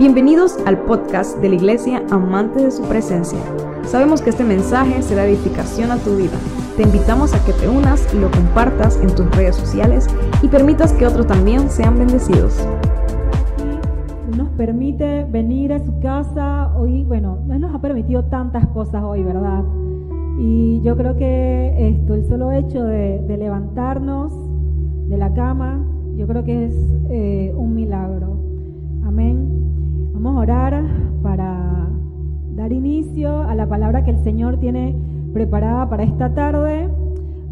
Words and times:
Bienvenidos 0.00 0.56
al 0.64 0.78
podcast 0.78 1.36
de 1.42 1.50
la 1.50 1.56
Iglesia 1.56 2.02
Amante 2.10 2.64
de 2.64 2.70
su 2.70 2.82
Presencia. 2.84 3.38
Sabemos 3.82 4.22
que 4.22 4.30
este 4.30 4.44
mensaje 4.44 5.02
será 5.02 5.26
edificación 5.26 5.90
a 5.90 5.98
tu 5.98 6.16
vida. 6.16 6.38
Te 6.78 6.84
invitamos 6.84 7.34
a 7.34 7.44
que 7.44 7.52
te 7.52 7.68
unas 7.68 8.08
y 8.14 8.18
lo 8.18 8.30
compartas 8.30 8.98
en 9.02 9.14
tus 9.14 9.30
redes 9.36 9.56
sociales 9.56 10.06
y 10.40 10.48
permitas 10.48 10.94
que 10.94 11.06
otros 11.06 11.26
también 11.26 11.68
sean 11.68 11.98
bendecidos. 11.98 12.66
Nos 14.34 14.48
permite 14.56 15.24
venir 15.24 15.74
a 15.74 15.80
su 15.80 16.00
casa 16.00 16.74
hoy, 16.78 17.04
bueno, 17.04 17.40
no 17.44 17.58
nos 17.58 17.74
ha 17.74 17.82
permitido 17.82 18.24
tantas 18.24 18.66
cosas 18.68 19.02
hoy, 19.04 19.22
¿verdad? 19.22 19.64
Y 20.38 20.80
yo 20.80 20.96
creo 20.96 21.18
que 21.18 21.90
esto, 21.90 22.14
el 22.14 22.24
solo 22.26 22.52
hecho 22.52 22.84
de, 22.84 23.36
levantarnos 23.36 24.32
de 25.10 25.18
la 25.18 25.34
cama, 25.34 25.84
yo 26.16 26.26
creo 26.26 26.42
que 26.42 26.64
es 26.64 26.74
eh, 27.10 27.52
un 27.54 27.74
milagro. 27.74 28.39
Vamos 30.22 30.36
a 30.36 30.42
orar 30.42 30.84
para 31.22 31.88
dar 32.54 32.72
inicio 32.72 33.40
a 33.40 33.54
la 33.54 33.66
palabra 33.66 34.04
que 34.04 34.10
el 34.10 34.22
Señor 34.22 34.58
tiene 34.58 34.94
preparada 35.32 35.88
para 35.88 36.02
esta 36.02 36.34
tarde. 36.34 36.90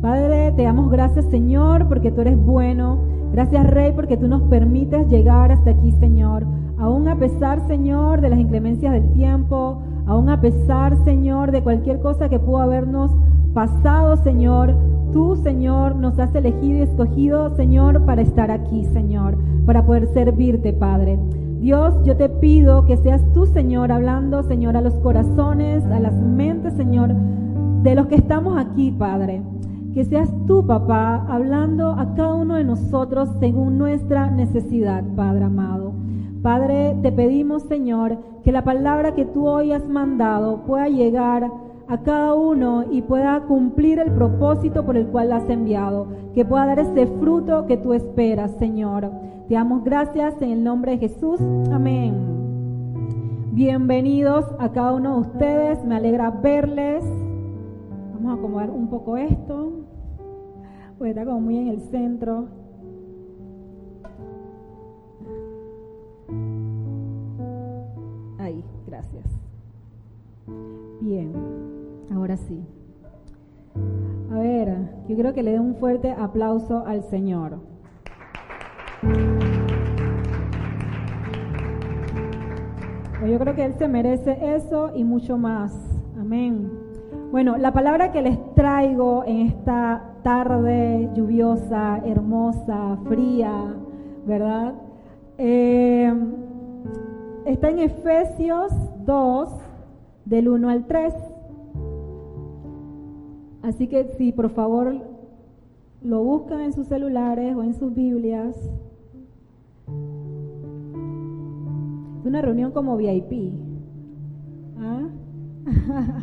Padre, 0.02 0.52
te 0.52 0.64
damos 0.64 0.90
gracias 0.90 1.24
Señor 1.30 1.88
porque 1.88 2.12
tú 2.12 2.20
eres 2.20 2.36
bueno. 2.36 2.98
Gracias 3.32 3.70
Rey 3.70 3.92
porque 3.96 4.18
tú 4.18 4.28
nos 4.28 4.42
permites 4.50 5.08
llegar 5.08 5.50
hasta 5.50 5.70
aquí 5.70 5.92
Señor. 5.92 6.44
Aún 6.76 7.08
a 7.08 7.16
pesar 7.18 7.66
Señor 7.66 8.20
de 8.20 8.28
las 8.28 8.38
inclemencias 8.38 8.92
del 8.92 9.12
tiempo, 9.12 9.80
aún 10.04 10.28
a 10.28 10.38
pesar 10.38 10.94
Señor 11.04 11.52
de 11.52 11.62
cualquier 11.62 12.00
cosa 12.00 12.28
que 12.28 12.38
pudo 12.38 12.58
habernos 12.58 13.10
pasado 13.54 14.18
Señor, 14.18 14.76
tú 15.10 15.36
Señor 15.36 15.96
nos 15.96 16.18
has 16.18 16.34
elegido 16.34 16.80
y 16.80 16.82
escogido 16.82 17.56
Señor 17.56 18.04
para 18.04 18.20
estar 18.20 18.50
aquí 18.50 18.84
Señor, 18.92 19.38
para 19.64 19.86
poder 19.86 20.06
servirte 20.08 20.74
Padre. 20.74 21.18
Dios, 21.60 21.94
yo 22.04 22.16
te 22.16 22.28
pido 22.28 22.84
que 22.84 22.96
seas 22.96 23.20
tú, 23.34 23.46
Señor, 23.46 23.90
hablando, 23.90 24.44
Señor, 24.44 24.76
a 24.76 24.80
los 24.80 24.94
corazones, 24.94 25.84
a 25.86 25.98
las 25.98 26.14
mentes, 26.14 26.74
Señor, 26.74 27.12
de 27.82 27.94
los 27.96 28.06
que 28.06 28.14
estamos 28.14 28.56
aquí, 28.56 28.92
Padre. 28.92 29.42
Que 29.92 30.04
seas 30.04 30.30
tú, 30.46 30.64
papá, 30.64 31.26
hablando 31.28 31.90
a 31.90 32.14
cada 32.14 32.34
uno 32.34 32.54
de 32.54 32.64
nosotros 32.64 33.28
según 33.40 33.76
nuestra 33.76 34.30
necesidad, 34.30 35.02
Padre 35.16 35.46
amado. 35.46 35.92
Padre, 36.42 36.96
te 37.02 37.10
pedimos, 37.10 37.64
Señor, 37.64 38.18
que 38.44 38.52
la 38.52 38.62
palabra 38.62 39.16
que 39.16 39.24
tú 39.24 39.48
hoy 39.48 39.72
has 39.72 39.88
mandado 39.88 40.58
pueda 40.64 40.88
llegar 40.88 41.50
a 41.88 41.98
cada 42.02 42.34
uno 42.34 42.84
y 42.90 43.00
pueda 43.00 43.40
cumplir 43.44 43.98
el 43.98 44.12
propósito 44.12 44.84
por 44.84 44.96
el 44.96 45.06
cual 45.06 45.32
has 45.32 45.48
enviado, 45.48 46.06
que 46.34 46.44
pueda 46.44 46.66
dar 46.66 46.78
ese 46.78 47.06
fruto 47.06 47.66
que 47.66 47.78
tú 47.78 47.94
esperas, 47.94 48.52
Señor. 48.58 49.10
Te 49.48 49.54
damos 49.54 49.82
gracias 49.84 50.40
en 50.42 50.50
el 50.50 50.62
nombre 50.62 50.92
de 50.92 50.98
Jesús. 50.98 51.40
Amén. 51.72 52.14
Bienvenidos 53.52 54.44
a 54.58 54.70
cada 54.70 54.92
uno 54.92 55.14
de 55.14 55.20
ustedes. 55.20 55.84
Me 55.84 55.96
alegra 55.96 56.30
verles. 56.30 57.02
Vamos 58.14 58.32
a 58.32 58.38
acomodar 58.38 58.70
un 58.70 58.88
poco 58.88 59.16
esto. 59.16 59.72
Pues 60.98 61.10
está 61.10 61.24
como 61.24 61.40
muy 61.40 61.56
en 61.56 61.68
el 61.68 61.80
centro. 61.80 62.48
Ahí, 68.38 68.62
gracias. 68.86 69.24
Bien, 71.00 71.32
ahora. 72.28 72.64
A 74.30 74.38
ver, 74.38 74.78
yo 75.08 75.16
creo 75.16 75.32
que 75.32 75.42
le 75.42 75.52
dé 75.52 75.60
un 75.60 75.76
fuerte 75.76 76.10
aplauso 76.10 76.84
al 76.86 77.02
Señor. 77.04 77.60
Yo 83.26 83.38
creo 83.38 83.54
que 83.54 83.64
Él 83.64 83.74
se 83.74 83.88
merece 83.88 84.38
eso 84.54 84.92
y 84.94 85.04
mucho 85.04 85.38
más. 85.38 85.72
Amén. 86.18 86.70
Bueno, 87.30 87.56
la 87.58 87.72
palabra 87.72 88.12
que 88.12 88.22
les 88.22 88.38
traigo 88.54 89.24
en 89.26 89.48
esta 89.48 90.14
tarde 90.22 91.10
lluviosa, 91.14 92.00
hermosa, 92.04 92.96
fría, 93.06 93.74
¿verdad? 94.26 94.74
Eh, 95.36 96.12
está 97.44 97.68
en 97.70 97.80
Efesios 97.80 98.72
2, 99.04 99.48
del 100.24 100.48
1 100.48 100.68
al 100.70 100.86
3. 100.86 101.14
Así 103.68 103.86
que 103.86 104.04
si 104.16 104.32
por 104.32 104.48
favor 104.48 104.96
lo 106.02 106.24
buscan 106.24 106.62
en 106.62 106.72
sus 106.72 106.88
celulares 106.88 107.54
o 107.54 107.62
en 107.62 107.74
sus 107.74 107.94
Biblias, 107.94 108.56
Es 112.18 112.26
una 112.26 112.40
reunión 112.42 112.72
como 112.72 112.96
VIP. 112.96 113.52
¿Ah? 114.78 115.08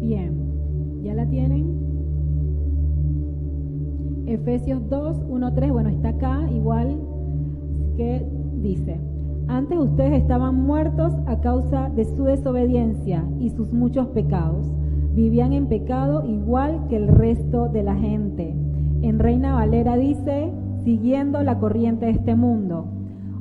Bien, 0.00 1.02
¿ya 1.02 1.14
la 1.14 1.26
tienen? 1.26 1.83
Efesios 4.26 4.88
2, 4.88 5.24
1, 5.28 5.54
3, 5.54 5.72
bueno, 5.72 5.90
está 5.90 6.10
acá 6.10 6.48
igual 6.50 6.98
que 7.96 8.26
dice. 8.62 8.98
Antes 9.46 9.78
ustedes 9.78 10.22
estaban 10.22 10.54
muertos 10.54 11.12
a 11.26 11.40
causa 11.40 11.90
de 11.90 12.04
su 12.04 12.24
desobediencia 12.24 13.24
y 13.38 13.50
sus 13.50 13.72
muchos 13.72 14.08
pecados. 14.08 14.66
Vivían 15.14 15.52
en 15.52 15.66
pecado 15.66 16.24
igual 16.26 16.86
que 16.88 16.96
el 16.96 17.08
resto 17.08 17.68
de 17.68 17.82
la 17.82 17.94
gente. 17.94 18.54
En 19.02 19.18
Reina 19.18 19.54
Valera 19.54 19.96
dice, 19.96 20.50
siguiendo 20.84 21.42
la 21.42 21.58
corriente 21.58 22.06
de 22.06 22.12
este 22.12 22.34
mundo, 22.34 22.86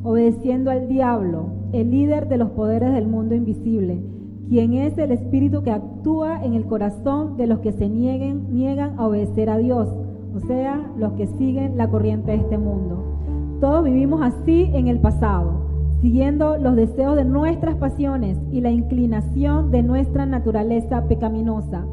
obedeciendo 0.04 0.72
al 0.72 0.90
diablo, 0.90 1.48
el 1.72 1.90
líder 1.92 2.28
de 2.28 2.38
los 2.38 2.52
poderes 2.52 2.94
del 2.94 3.08
mundo 3.08 3.34
invisible, 3.34 4.04
quien 4.50 4.74
es 4.74 4.98
el 4.98 5.12
espíritu 5.12 5.64
que 5.64 5.72
actúa 5.72 6.44
en 6.44 6.54
el 6.54 6.66
corazón 6.66 7.38
de 7.38 7.48
los 7.48 7.60
que 7.60 7.72
se 7.72 7.90
nieguen, 7.90 8.54
niegan 8.54 9.00
a 9.00 9.08
obedecer 9.08 9.50
a 9.50 9.58
Dios, 9.58 9.88
o 10.36 10.40
sea, 10.40 10.82
los 10.98 11.14
que 11.14 11.28
siguen 11.28 11.78
la 11.78 11.90
corriente 11.90 12.32
de 12.32 12.38
este 12.38 12.58
mundo. 12.58 13.04
Todos 13.60 13.84
vivimos 13.84 14.22
así 14.22 14.70
en 14.74 14.88
el 14.88 15.00
pasado 15.00 15.64
siguiendo 16.04 16.58
los 16.58 16.76
deseos 16.76 17.16
de 17.16 17.24
nuestras 17.24 17.76
pasiones 17.76 18.38
y 18.52 18.60
la 18.60 18.72
inclinación 18.72 19.72
de 19.72 19.84
nuestra 19.84 20.26
naturaleza 20.26 21.08
pecaminosa. 21.08 21.86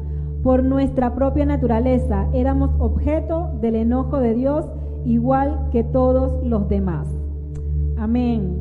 Por 0.43 0.65
nuestra 0.65 1.15
propia 1.15 1.45
naturaleza 1.45 2.27
éramos 2.33 2.71
objeto 2.77 3.51
del 3.61 3.75
enojo 3.75 4.19
de 4.19 4.33
Dios 4.33 4.65
igual 5.05 5.69
que 5.71 5.85
todos 5.85 6.45
los 6.45 6.67
demás. 6.67 7.07
Amén. 7.97 8.57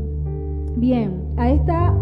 Bien, 0.76 1.20
a 1.36 1.50
esta, 1.50 1.94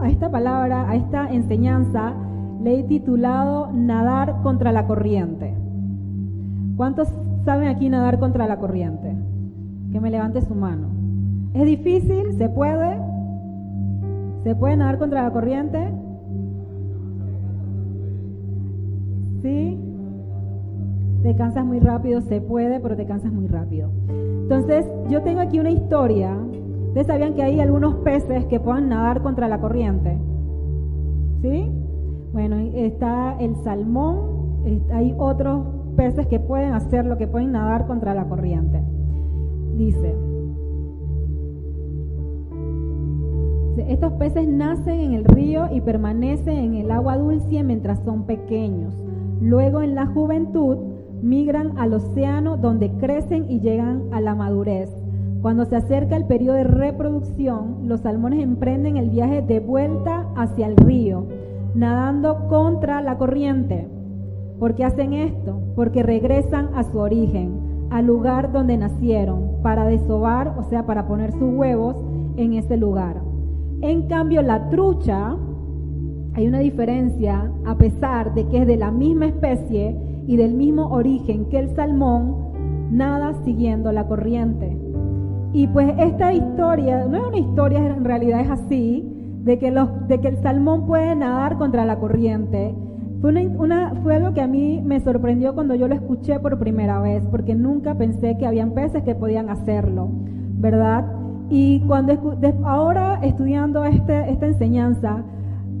a 0.00 0.08
esta 0.08 0.30
palabra, 0.30 0.88
a 0.88 0.94
esta 0.94 1.28
enseñanza, 1.28 2.14
le 2.62 2.78
he 2.78 2.82
titulado 2.84 3.72
Nadar 3.72 4.42
contra 4.42 4.70
la 4.70 4.86
corriente. 4.86 5.59
¿Cuántos 6.80 7.12
saben 7.44 7.68
aquí 7.68 7.90
nadar 7.90 8.18
contra 8.18 8.46
la 8.46 8.56
corriente? 8.56 9.14
Que 9.92 10.00
me 10.00 10.10
levante 10.10 10.40
su 10.40 10.54
mano. 10.54 10.86
¿Es 11.52 11.66
difícil? 11.66 12.32
¿Se 12.38 12.48
puede? 12.48 12.98
¿Se 14.44 14.54
puede 14.54 14.78
nadar 14.78 14.98
contra 14.98 15.24
la 15.24 15.30
corriente? 15.30 15.92
¿Sí? 19.42 19.78
Te 21.22 21.36
cansas 21.36 21.66
muy 21.66 21.80
rápido, 21.80 22.22
se 22.22 22.40
puede, 22.40 22.80
pero 22.80 22.96
te 22.96 23.04
cansas 23.04 23.30
muy 23.30 23.46
rápido. 23.46 23.90
Entonces, 24.08 24.86
yo 25.10 25.20
tengo 25.20 25.40
aquí 25.40 25.60
una 25.60 25.72
historia. 25.72 26.34
Ustedes 26.86 27.08
sabían 27.08 27.34
que 27.34 27.42
hay 27.42 27.60
algunos 27.60 27.96
peces 27.96 28.46
que 28.46 28.58
puedan 28.58 28.88
nadar 28.88 29.20
contra 29.20 29.48
la 29.48 29.60
corriente. 29.60 30.16
¿Sí? 31.42 31.70
Bueno, 32.32 32.56
está 32.56 33.36
el 33.38 33.54
salmón, 33.56 34.16
hay 34.94 35.14
otros 35.18 35.79
peces 36.00 36.26
que 36.28 36.40
pueden 36.40 36.72
hacerlo, 36.72 37.18
que 37.18 37.26
pueden 37.26 37.52
nadar 37.52 37.86
contra 37.86 38.14
la 38.14 38.24
corriente. 38.24 38.80
Dice, 39.76 40.16
Estos 43.86 44.14
peces 44.14 44.48
nacen 44.48 44.98
en 44.98 45.12
el 45.12 45.26
río 45.26 45.68
y 45.70 45.82
permanecen 45.82 46.56
en 46.56 46.74
el 46.76 46.90
agua 46.90 47.18
dulce 47.18 47.62
mientras 47.62 48.02
son 48.02 48.22
pequeños. 48.22 48.94
Luego 49.42 49.82
en 49.82 49.94
la 49.94 50.06
juventud 50.06 50.78
migran 51.20 51.76
al 51.76 51.92
océano 51.92 52.56
donde 52.56 52.90
crecen 52.92 53.50
y 53.50 53.60
llegan 53.60 54.04
a 54.10 54.22
la 54.22 54.34
madurez. 54.34 54.90
Cuando 55.42 55.66
se 55.66 55.76
acerca 55.76 56.16
el 56.16 56.24
periodo 56.24 56.56
de 56.56 56.64
reproducción, 56.64 57.88
los 57.88 58.00
salmones 58.00 58.42
emprenden 58.42 58.96
el 58.96 59.10
viaje 59.10 59.42
de 59.42 59.60
vuelta 59.60 60.26
hacia 60.34 60.66
el 60.66 60.78
río, 60.78 61.26
nadando 61.74 62.48
contra 62.48 63.02
la 63.02 63.18
corriente. 63.18 63.99
¿Por 64.60 64.74
qué 64.74 64.84
hacen 64.84 65.14
esto? 65.14 65.58
Porque 65.74 66.02
regresan 66.02 66.68
a 66.74 66.84
su 66.84 66.98
origen, 66.98 67.88
al 67.88 68.06
lugar 68.06 68.52
donde 68.52 68.76
nacieron, 68.76 69.62
para 69.62 69.86
desovar, 69.86 70.54
o 70.58 70.62
sea, 70.64 70.84
para 70.84 71.08
poner 71.08 71.32
sus 71.32 71.50
huevos 71.54 71.96
en 72.36 72.52
ese 72.52 72.76
lugar. 72.76 73.22
En 73.80 74.06
cambio, 74.06 74.42
la 74.42 74.68
trucha, 74.68 75.34
hay 76.34 76.46
una 76.46 76.58
diferencia, 76.58 77.50
a 77.64 77.78
pesar 77.78 78.34
de 78.34 78.46
que 78.48 78.58
es 78.58 78.66
de 78.66 78.76
la 78.76 78.90
misma 78.90 79.26
especie 79.28 79.96
y 80.26 80.36
del 80.36 80.52
mismo 80.52 80.88
origen 80.88 81.46
que 81.46 81.58
el 81.58 81.74
salmón, 81.74 82.36
nada 82.90 83.32
siguiendo 83.44 83.90
la 83.92 84.06
corriente. 84.06 84.76
Y 85.54 85.68
pues 85.68 85.94
esta 85.98 86.34
historia, 86.34 87.06
no 87.06 87.16
es 87.16 87.26
una 87.28 87.38
historia, 87.38 87.78
en 87.78 88.04
realidad 88.04 88.40
es 88.42 88.50
así, 88.50 89.10
de 89.42 89.58
que, 89.58 89.70
los, 89.70 89.88
de 90.06 90.20
que 90.20 90.28
el 90.28 90.36
salmón 90.42 90.86
puede 90.86 91.16
nadar 91.16 91.56
contra 91.56 91.86
la 91.86 91.98
corriente. 91.98 92.74
Fue, 93.20 93.30
una, 93.58 93.94
fue 94.02 94.16
algo 94.16 94.32
que 94.32 94.40
a 94.40 94.46
mí 94.46 94.80
me 94.84 94.98
sorprendió 95.00 95.54
cuando 95.54 95.74
yo 95.74 95.88
lo 95.88 95.94
escuché 95.94 96.40
por 96.40 96.58
primera 96.58 97.00
vez, 97.00 97.22
porque 97.30 97.54
nunca 97.54 97.94
pensé 97.94 98.38
que 98.38 98.46
habían 98.46 98.72
peces 98.72 99.02
que 99.02 99.14
podían 99.14 99.50
hacerlo, 99.50 100.08
¿verdad? 100.58 101.04
Y 101.50 101.80
cuando 101.80 102.38
ahora 102.64 103.20
estudiando 103.22 103.84
este, 103.84 104.30
esta 104.30 104.46
enseñanza 104.46 105.22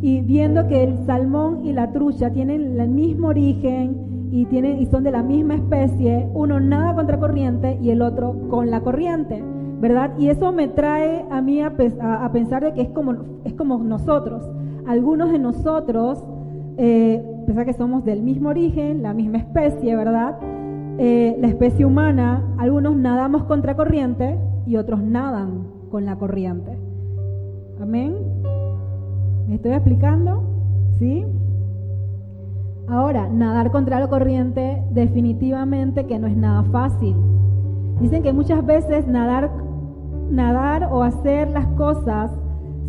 y 0.02 0.20
viendo 0.20 0.66
que 0.66 0.84
el 0.84 0.98
salmón 1.06 1.64
y 1.64 1.72
la 1.72 1.92
trucha 1.92 2.30
tienen 2.30 2.78
el 2.78 2.88
mismo 2.88 3.28
origen 3.28 4.28
y, 4.30 4.44
tienen, 4.46 4.80
y 4.80 4.86
son 4.86 5.04
de 5.04 5.10
la 5.10 5.22
misma 5.22 5.54
especie, 5.54 6.28
uno 6.34 6.60
nada 6.60 6.94
contra 6.94 7.18
corriente 7.18 7.78
y 7.80 7.90
el 7.90 8.02
otro 8.02 8.48
con 8.50 8.70
la 8.70 8.80
corriente. 8.80 9.42
¿verdad? 9.80 10.12
Y 10.18 10.28
eso 10.28 10.52
me 10.52 10.68
trae 10.68 11.24
a 11.30 11.40
mí 11.40 11.62
a, 11.62 11.74
pensar 11.74 12.62
de 12.62 12.74
que 12.74 12.82
es 12.82 12.90
como, 12.90 13.16
es 13.44 13.54
como 13.54 13.78
nosotros. 13.78 14.48
Algunos 14.86 15.32
de 15.32 15.38
nosotros, 15.38 16.22
eh, 16.82 17.22
pensar 17.44 17.66
que 17.66 17.74
somos 17.74 18.06
del 18.06 18.22
mismo 18.22 18.48
origen, 18.48 19.02
la 19.02 19.12
misma 19.12 19.36
especie, 19.36 19.94
¿verdad? 19.94 20.38
Eh, 20.96 21.36
la 21.38 21.48
especie 21.48 21.84
humana, 21.84 22.42
algunos 22.56 22.96
nadamos 22.96 23.44
contra 23.44 23.76
corriente 23.76 24.38
y 24.66 24.76
otros 24.76 25.02
nadan 25.02 25.66
con 25.90 26.06
la 26.06 26.16
corriente. 26.16 26.78
Amén. 27.82 28.16
¿Me 29.46 29.56
estoy 29.56 29.72
explicando? 29.72 30.42
¿Sí? 30.98 31.26
Ahora, 32.88 33.28
nadar 33.28 33.70
contra 33.72 34.00
la 34.00 34.08
corriente 34.08 34.82
definitivamente 34.90 36.06
que 36.06 36.18
no 36.18 36.26
es 36.28 36.36
nada 36.36 36.62
fácil. 36.64 37.14
Dicen 38.00 38.22
que 38.22 38.32
muchas 38.32 38.64
veces 38.64 39.06
nadar 39.06 39.50
nadar 40.30 40.88
o 40.90 41.02
hacer 41.02 41.50
las 41.50 41.66
cosas 41.76 42.30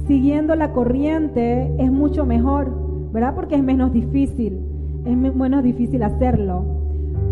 siguiendo 0.07 0.55
la 0.55 0.71
corriente 0.71 1.73
es 1.77 1.91
mucho 1.91 2.25
mejor, 2.25 2.80
¿verdad? 3.11 3.35
Porque 3.35 3.55
es 3.55 3.63
menos 3.63 3.91
difícil, 3.91 4.59
es 5.05 5.15
menos 5.15 5.63
difícil 5.63 6.03
hacerlo. 6.03 6.63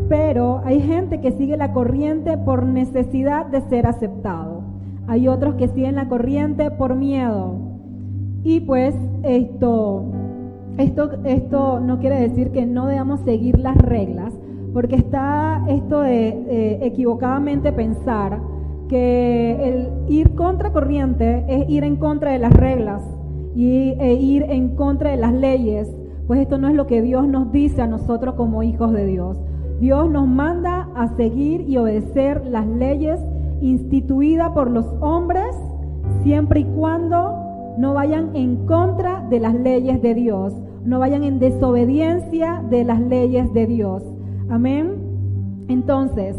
Pero 0.07 0.61
hay 0.65 0.81
gente 0.81 1.21
que 1.21 1.31
sigue 1.31 1.55
la 1.55 1.71
corriente 1.71 2.37
por 2.37 2.65
necesidad 2.65 3.45
de 3.45 3.61
ser 3.61 3.85
aceptado. 3.85 4.63
Hay 5.07 5.27
otros 5.27 5.55
que 5.55 5.67
siguen 5.67 5.95
la 5.95 6.07
corriente 6.07 6.71
por 6.71 6.95
miedo. 6.95 7.53
Y 8.43 8.61
pues 8.61 8.95
esto, 9.23 10.05
esto, 10.77 11.11
esto 11.25 11.79
no 11.79 11.99
quiere 11.99 12.19
decir 12.19 12.51
que 12.51 12.65
no 12.65 12.87
debamos 12.87 13.19
seguir 13.21 13.59
las 13.59 13.77
reglas, 13.77 14.33
porque 14.73 14.95
está 14.95 15.63
esto 15.67 16.01
de 16.01 16.79
equivocadamente 16.81 17.71
pensar 17.71 18.39
que 18.87 19.57
el 19.61 19.89
ir 20.11 20.33
contra 20.35 20.71
corriente 20.71 21.45
es 21.47 21.69
ir 21.69 21.83
en 21.83 21.97
contra 21.97 22.31
de 22.31 22.39
las 22.39 22.53
reglas 22.53 23.03
y, 23.55 23.95
e 23.99 24.13
ir 24.13 24.43
en 24.43 24.75
contra 24.75 25.11
de 25.11 25.17
las 25.17 25.33
leyes, 25.33 25.89
pues 26.27 26.41
esto 26.41 26.57
no 26.57 26.67
es 26.67 26.75
lo 26.75 26.87
que 26.87 27.01
Dios 27.01 27.27
nos 27.27 27.51
dice 27.51 27.81
a 27.81 27.87
nosotros 27.87 28.35
como 28.35 28.63
hijos 28.63 28.93
de 28.93 29.05
Dios. 29.05 29.37
Dios 29.79 30.09
nos 30.09 30.27
manda 30.27 30.89
a 30.95 31.15
seguir 31.15 31.61
y 31.61 31.77
obedecer 31.77 32.45
las 32.45 32.67
leyes 32.67 33.19
instituidas 33.61 34.51
por 34.51 34.69
los 34.69 34.85
hombres 35.01 35.55
siempre 36.23 36.61
y 36.61 36.63
cuando 36.65 37.75
no 37.77 37.93
vayan 37.93 38.35
en 38.35 38.65
contra 38.65 39.25
de 39.29 39.39
las 39.39 39.53
leyes 39.53 40.01
de 40.01 40.13
Dios, 40.13 40.53
no 40.83 40.99
vayan 40.99 41.23
en 41.23 41.39
desobediencia 41.39 42.63
de 42.69 42.83
las 42.83 42.99
leyes 42.99 43.53
de 43.53 43.67
Dios. 43.67 44.03
Amén. 44.49 44.95
Entonces, 45.67 46.35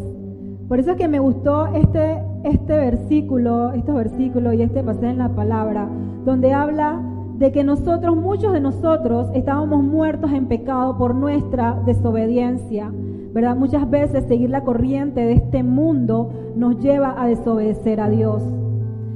por 0.69 0.79
eso 0.79 0.93
es 0.93 0.97
que 0.97 1.09
me 1.09 1.19
gustó 1.19 1.67
este, 1.69 2.23
este 2.45 2.77
versículo, 2.77 3.73
estos 3.73 3.95
versículos 3.95 4.55
y 4.55 4.63
este 4.63 4.83
pasaje 4.83 5.11
en 5.11 5.19
la 5.19 5.29
palabra, 5.31 5.89
donde 6.25 6.53
habla 6.53 7.01
de 7.39 7.53
que 7.53 7.65
nosotros, 7.65 8.17
muchos 8.17 8.53
de 8.53 8.61
nosotros, 8.61 9.29
estábamos 9.35 9.83
muertos 9.83 10.31
en 10.33 10.47
pecado 10.47 10.99
por 10.99 11.15
nuestra 11.15 11.81
desobediencia. 11.87 12.93
¿Verdad? 13.33 13.57
Muchas 13.57 13.89
veces 13.89 14.25
seguir 14.25 14.51
la 14.51 14.65
corriente 14.65 15.21
de 15.21 15.35
este 15.35 15.63
mundo 15.63 16.31
nos 16.57 16.81
lleva 16.81 17.15
a 17.17 17.27
desobedecer 17.27 18.01
a 18.01 18.11
Dios. 18.11 18.43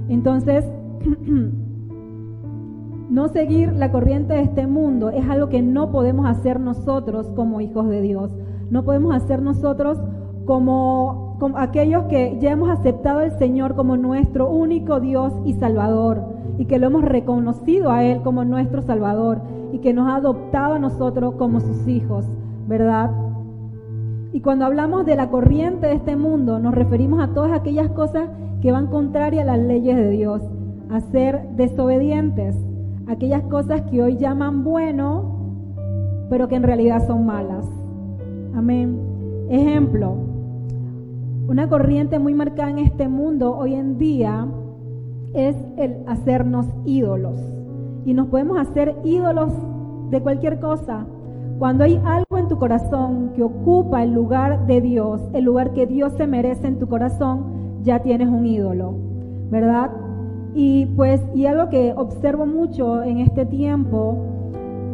Entonces, 0.09 0.65
no 3.11 3.29
seguir 3.29 3.73
la 3.73 3.91
corriente 3.93 4.35
de 4.35 4.43
este 4.43 4.67
mundo 4.67 5.11
es 5.11 5.29
algo 5.29 5.49
que 5.49 5.63
no 5.63 5.91
podemos 5.91 6.27
hacer 6.27 6.61
nosotros 6.61 7.31
como 7.37 7.61
hijos 7.61 7.89
de 7.89 8.01
Dios. 8.01 8.35
No 8.71 8.85
podemos 8.85 9.15
hacer 9.15 9.43
nosotros 9.43 9.99
como, 10.47 11.24
aquellos 11.57 12.05
que 12.05 12.39
ya 12.41 12.53
hemos 12.53 12.71
aceptado 12.71 13.21
al 13.21 13.39
Señor 13.39 13.75
como 13.75 13.97
nuestro 13.97 14.51
único 14.51 15.01
Dios 15.01 15.33
y 15.45 15.55
Salvador 15.55 16.23
y 16.59 16.67
que 16.67 16.79
lo 16.79 16.87
hemos 16.87 17.05
reconocido 17.05 17.91
a 17.91 18.05
Él 18.05 18.23
como 18.23 18.45
nuestro 18.45 18.83
Salvador 18.83 19.41
y 19.73 19.79
que 19.79 19.93
nos 19.93 20.09
ha 20.09 20.17
adoptado 20.17 20.75
a 20.75 20.79
nosotros 20.79 21.35
como 21.35 21.61
sus 21.61 21.87
hijos, 21.89 22.25
¿verdad? 22.69 23.11
Y 24.33 24.41
cuando 24.41 24.65
hablamos 24.65 25.07
de 25.07 25.17
la 25.17 25.31
corriente 25.31 25.87
de 25.87 25.95
este 25.95 26.17
mundo, 26.17 26.59
nos 26.59 26.75
referimos 26.75 27.21
a 27.23 27.35
todas 27.35 27.53
aquellas 27.53 27.89
cosas 27.91 28.29
que 28.61 28.73
van 28.73 28.89
contrarias 28.89 29.47
a 29.47 29.57
las 29.57 29.67
leyes 29.67 29.97
de 29.97 30.11
Dios, 30.11 30.43
a 30.91 31.01
ser 31.01 31.49
desobedientes, 31.57 32.57
aquellas 33.07 33.43
cosas 33.43 33.83
que 33.83 34.03
hoy 34.03 34.17
llaman 34.17 34.65
bueno, 34.65 35.35
pero 36.31 36.49
que 36.49 36.57
en 36.57 36.63
realidad 36.63 37.07
son 37.07 37.27
malas. 37.27 37.67
Amén. 38.55 38.99
Ejemplo, 39.51 40.17
una 41.47 41.69
corriente 41.69 42.19
muy 42.19 42.35
marcada 42.35 42.71
en 42.71 42.79
este 42.79 43.09
mundo 43.09 43.57
hoy 43.57 43.75
en 43.75 43.99
día 43.99 44.47
es 45.35 45.57
el 45.77 45.97
hacernos 46.07 46.67
ídolos. 46.85 47.39
Y 48.07 48.15
nos 48.15 48.29
podemos 48.29 48.59
hacer 48.59 48.97
ídolos 49.05 49.53
de 50.11 50.21
cualquier 50.23 50.59
cosa. 50.59 51.07
Cuando 51.59 51.85
hay 51.85 52.01
algo 52.05 52.39
en 52.39 52.49
tu 52.49 52.59
corazón 52.59 53.33
que 53.35 53.43
ocupa 53.43 54.03
el 54.03 54.13
lugar 54.13 54.67
de 54.67 54.81
Dios, 54.81 55.21
el 55.35 55.45
lugar 55.45 55.73
que 55.73 55.87
Dios 55.87 56.13
se 56.15 56.27
merece 56.27 56.67
en 56.67 56.79
tu 56.79 56.89
corazón, 56.89 57.81
ya 57.83 58.01
tienes 58.01 58.29
un 58.29 58.47
ídolo, 58.47 58.95
¿verdad? 59.51 59.91
Y 60.55 60.87
pues, 60.97 61.21
y 61.35 61.47
algo 61.47 61.69
que 61.69 61.93
observo 61.97 62.47
mucho 62.47 63.03
en 63.03 63.19
este 63.19 63.45
tiempo 63.45 64.17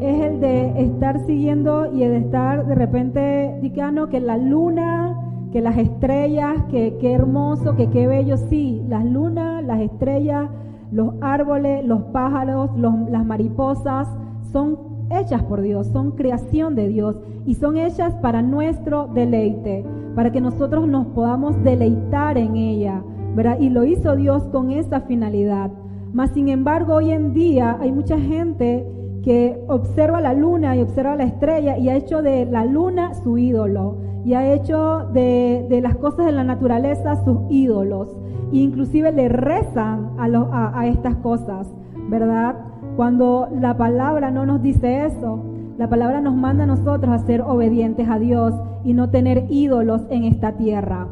es 0.01 0.21
el 0.21 0.41
de 0.41 0.83
estar 0.83 1.25
siguiendo 1.27 1.93
y 1.93 2.01
de 2.01 2.17
estar 2.17 2.67
de 2.67 2.75
repente, 2.75 3.59
dicando 3.61 4.09
que 4.09 4.21
la 4.21 4.37
luna 4.37 5.30
que 5.53 5.61
las 5.61 5.77
estrellas, 5.77 6.63
que 6.71 6.97
qué 7.01 7.13
hermoso, 7.13 7.75
que 7.77 7.91
qué 7.91 8.07
bello, 8.07 8.37
sí, 8.37 8.83
las 8.89 9.05
lunas, 9.05 9.65
las 9.65 9.81
estrellas, 9.81 10.49
los 10.93 11.15
árboles, 11.21 11.85
los 11.85 12.03
pájaros, 12.05 12.71
las 12.77 13.25
mariposas, 13.25 14.09
son 14.53 14.79
hechas 15.11 15.43
por 15.43 15.61
Dios, 15.61 15.89
son 15.89 16.13
creación 16.13 16.75
de 16.75 16.89
Dios 16.89 17.17
y 17.47 17.55
son 17.55 17.77
hechas 17.77 18.15
para 18.17 18.43
nuestro 18.43 19.09
deleite, 19.09 19.85
para 20.15 20.31
que 20.31 20.41
nosotros 20.41 20.87
nos 20.87 21.07
podamos 21.09 21.63
deleitar 21.63 22.39
en 22.39 22.57
ella, 22.57 23.03
¿verdad? 23.35 23.59
Y 23.59 23.71
lo 23.71 23.85
hizo 23.85 24.17
Dios 24.17 24.45
con 24.49 24.71
esa 24.71 25.01
finalidad. 25.03 25.71
Mas, 26.13 26.31
sin 26.31 26.49
embargo, 26.49 26.95
hoy 26.95 27.13
en 27.13 27.33
día 27.33 27.77
hay 27.81 27.93
mucha 27.93 28.19
gente 28.19 28.87
que 29.23 29.63
observa 29.69 30.21
la 30.21 30.35
luna 30.35 30.77
y 30.77 30.83
observa 30.83 31.17
la 31.17 31.25
estrella 31.25 31.77
y 31.77 31.89
ha 31.89 31.97
hecho 31.97 32.23
de 32.23 32.47
la 32.47 32.65
luna 32.65 33.15
su 33.15 33.39
ídolo 33.39 33.97
y 34.25 34.35
ha 34.35 34.53
hecho 34.53 35.09
de, 35.13 35.81
las 35.83 35.97
cosas 35.97 36.27
de 36.27 36.33
la 36.33 36.45
naturaleza 36.45 37.23
sus 37.25 37.39
ídolos. 37.49 38.09
E 38.53 38.59
inclusive 38.59 39.13
le 39.13 39.29
rezan 39.29 40.11
a, 40.19 40.79
a 40.79 40.87
estas 40.87 41.17
cosas, 41.17 41.69
¿verdad? 42.09 42.57
Cuando 42.97 43.49
la 43.61 43.77
palabra 43.77 44.31
no 44.31 44.45
nos 44.47 44.63
dice 44.63 45.07
eso, 45.07 45.45
la 45.79 45.89
palabra 45.89 46.21
nos 46.21 46.35
manda 46.35 46.65
a 46.65 46.67
nosotros 46.67 47.11
a 47.11 47.19
ser 47.27 47.41
obedientes 47.41 48.09
a 48.09 48.19
Dios 48.19 48.55
y 48.85 48.93
no 48.93 49.11
tener 49.11 49.47
ídolos 49.49 50.03
en 50.11 50.25
esta 50.25 50.53
tierra. 50.53 51.07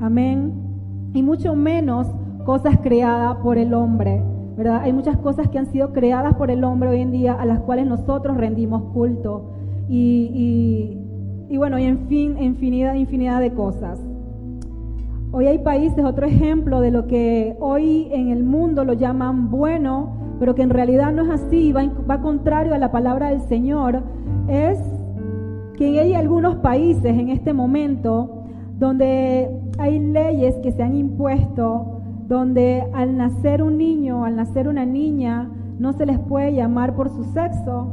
Amén. 0.00 0.52
Y 1.14 1.22
mucho 1.22 1.54
menos 1.54 2.06
cosas 2.44 2.78
creadas 2.82 3.36
por 3.38 3.58
el 3.58 3.74
hombre. 3.74 4.22
¿Verdad? 4.56 4.82
Hay 4.82 4.92
muchas 4.92 5.16
cosas 5.18 5.48
que 5.48 5.58
han 5.58 5.66
sido 5.66 5.92
creadas 5.92 6.34
por 6.34 6.50
el 6.50 6.64
hombre 6.64 6.90
hoy 6.90 7.00
en 7.00 7.10
día 7.10 7.32
a 7.34 7.44
las 7.46 7.60
cuales 7.60 7.86
nosotros 7.86 8.36
rendimos 8.36 8.82
culto. 8.92 9.50
Y, 9.88 10.98
y 11.52 11.56
bueno, 11.58 11.78
y 11.78 11.84
en 11.84 12.08
fin, 12.08 12.38
infinidad, 12.38 12.94
infinidad 12.94 13.38
de 13.38 13.52
cosas. 13.52 14.00
Hoy 15.32 15.46
hay 15.46 15.58
países, 15.58 16.02
otro 16.02 16.26
ejemplo 16.26 16.80
de 16.80 16.90
lo 16.90 17.06
que 17.06 17.56
hoy 17.60 18.08
en 18.10 18.28
el 18.28 18.42
mundo 18.42 18.84
lo 18.84 18.94
llaman 18.94 19.50
bueno, 19.50 20.14
pero 20.38 20.54
que 20.54 20.62
en 20.62 20.70
realidad 20.70 21.12
no 21.12 21.24
es 21.24 21.30
así, 21.42 21.72
va, 21.72 21.84
va 22.10 22.22
contrario 22.22 22.74
a 22.74 22.78
la 22.78 22.90
palabra 22.90 23.28
del 23.28 23.42
Señor, 23.42 24.02
es 24.48 24.78
que 25.76 26.00
hay 26.00 26.14
algunos 26.14 26.56
países 26.56 27.04
en 27.04 27.28
este 27.28 27.52
momento 27.52 28.44
donde 28.78 29.50
hay 29.78 29.98
leyes 29.98 30.54
que 30.62 30.72
se 30.72 30.82
han 30.82 30.94
impuesto, 30.94 31.91
donde 32.32 32.82
al 32.94 33.16
nacer 33.18 33.62
un 33.62 33.76
niño, 33.76 34.24
al 34.24 34.36
nacer 34.36 34.66
una 34.66 34.86
niña, 34.86 35.50
no 35.78 35.92
se 35.92 36.06
les 36.06 36.18
puede 36.18 36.54
llamar 36.54 36.96
por 36.96 37.10
su 37.10 37.24
sexo, 37.24 37.88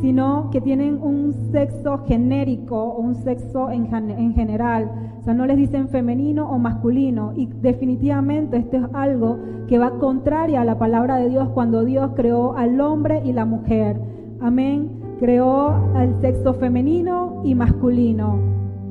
sino 0.00 0.48
que 0.50 0.62
tienen 0.62 0.98
un 1.02 1.34
sexo 1.52 1.98
genérico 2.06 2.76
o 2.76 3.00
un 3.00 3.14
sexo 3.16 3.70
en, 3.70 3.94
en, 3.94 4.32
general. 4.32 4.90
O 5.20 5.24
sea, 5.24 5.34
no 5.34 5.44
les 5.44 5.58
dicen 5.58 5.88
femenino 5.88 6.48
o 6.48 6.58
masculino. 6.58 7.34
Y 7.36 7.46
definitivamente 7.60 8.56
esto 8.56 8.78
es 8.78 8.84
algo 8.94 9.38
que 9.68 9.78
va 9.78 9.98
contraria 9.98 10.62
a 10.62 10.64
la 10.64 10.78
palabra 10.78 11.18
de 11.18 11.28
Dios 11.28 11.50
cuando 11.50 11.84
Dios 11.84 12.12
creó 12.16 12.56
al 12.56 12.80
hombre 12.80 13.20
y 13.24 13.32
la 13.32 13.44
mujer. 13.44 14.00
Amén. 14.40 14.90
Creó 15.20 15.68
al 15.94 16.18
sexo 16.22 16.54
femenino 16.54 17.42
y 17.44 17.54
masculino. 17.54 18.38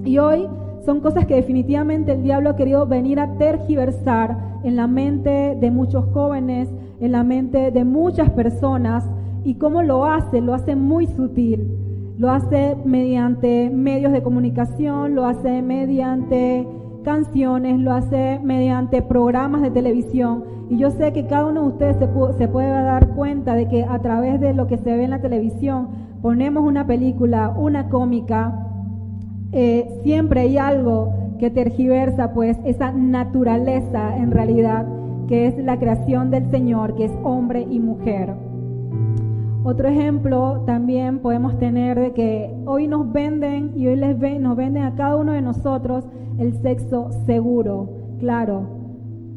Y 0.05 0.19
hoy 0.19 0.47
son 0.85 0.99
cosas 0.99 1.25
que 1.25 1.35
definitivamente 1.35 2.13
el 2.13 2.23
diablo 2.23 2.51
ha 2.51 2.55
querido 2.55 2.85
venir 2.85 3.19
a 3.19 3.37
tergiversar 3.37 4.37
en 4.63 4.75
la 4.75 4.87
mente 4.87 5.57
de 5.59 5.71
muchos 5.71 6.05
jóvenes, 6.13 6.69
en 6.99 7.11
la 7.11 7.23
mente 7.23 7.71
de 7.71 7.83
muchas 7.83 8.29
personas 8.31 9.03
¿Y 9.43 9.55
cómo 9.55 9.81
lo 9.81 10.05
hace? 10.05 10.39
Lo 10.41 10.53
hace 10.53 10.75
muy 10.75 11.07
sutil. 11.07 11.77
Lo 12.17 12.29
hace 12.29 12.77
mediante 12.85 13.69
medios 13.71 14.11
de 14.11 14.21
comunicación, 14.21 15.15
lo 15.15 15.25
hace 15.25 15.63
mediante 15.63 16.67
canciones, 17.03 17.79
lo 17.79 17.93
hace 17.93 18.39
mediante 18.43 19.01
programas 19.01 19.63
de 19.63 19.71
televisión. 19.71 20.43
Y 20.69 20.77
yo 20.77 20.91
sé 20.91 21.11
que 21.13 21.25
cada 21.25 21.47
uno 21.47 21.61
de 21.61 21.67
ustedes 21.69 21.97
se, 22.37 22.47
puede 22.47 22.69
dar 22.69 23.09
cuenta 23.15 23.55
de 23.55 23.67
que 23.67 23.83
a 23.83 23.99
través 23.99 24.39
de 24.39 24.53
lo 24.53 24.67
que 24.67 24.77
se 24.77 24.95
ve 24.95 25.03
en 25.03 25.09
la 25.09 25.21
televisión, 25.21 25.87
ponemos 26.21 26.63
una 26.63 26.85
película, 26.85 27.49
una 27.49 27.89
cómica, 27.89 28.67
eh, 29.51 29.87
siempre 30.03 30.41
hay 30.41 30.57
algo 30.57 31.13
que 31.39 31.49
tergiversa 31.49 32.33
pues 32.33 32.57
esa 32.65 32.91
naturaleza 32.91 34.15
en 34.17 34.31
realidad 34.31 34.85
que 35.27 35.47
es 35.47 35.57
la 35.57 35.79
creación 35.79 36.29
del 36.29 36.49
Señor, 36.51 36.95
que 36.95 37.05
es 37.05 37.11
hombre 37.23 37.65
y 37.69 37.79
mujer. 37.79 38.33
Otro 39.63 39.87
ejemplo 39.87 40.63
también 40.65 41.19
podemos 41.19 41.57
tener 41.59 41.99
de 41.99 42.13
que 42.13 42.53
hoy 42.65 42.87
nos 42.87 43.11
venden 43.11 43.71
y 43.75 43.87
hoy 43.87 43.95
les 43.95 44.19
ven, 44.19 44.41
nos 44.41 44.57
venden 44.57 44.83
a 44.83 44.95
cada 44.95 45.15
uno 45.15 45.33
de 45.33 45.41
nosotros 45.41 46.03
el 46.37 46.53
sexo 46.61 47.11
seguro, 47.25 47.89
claro, 48.19 48.63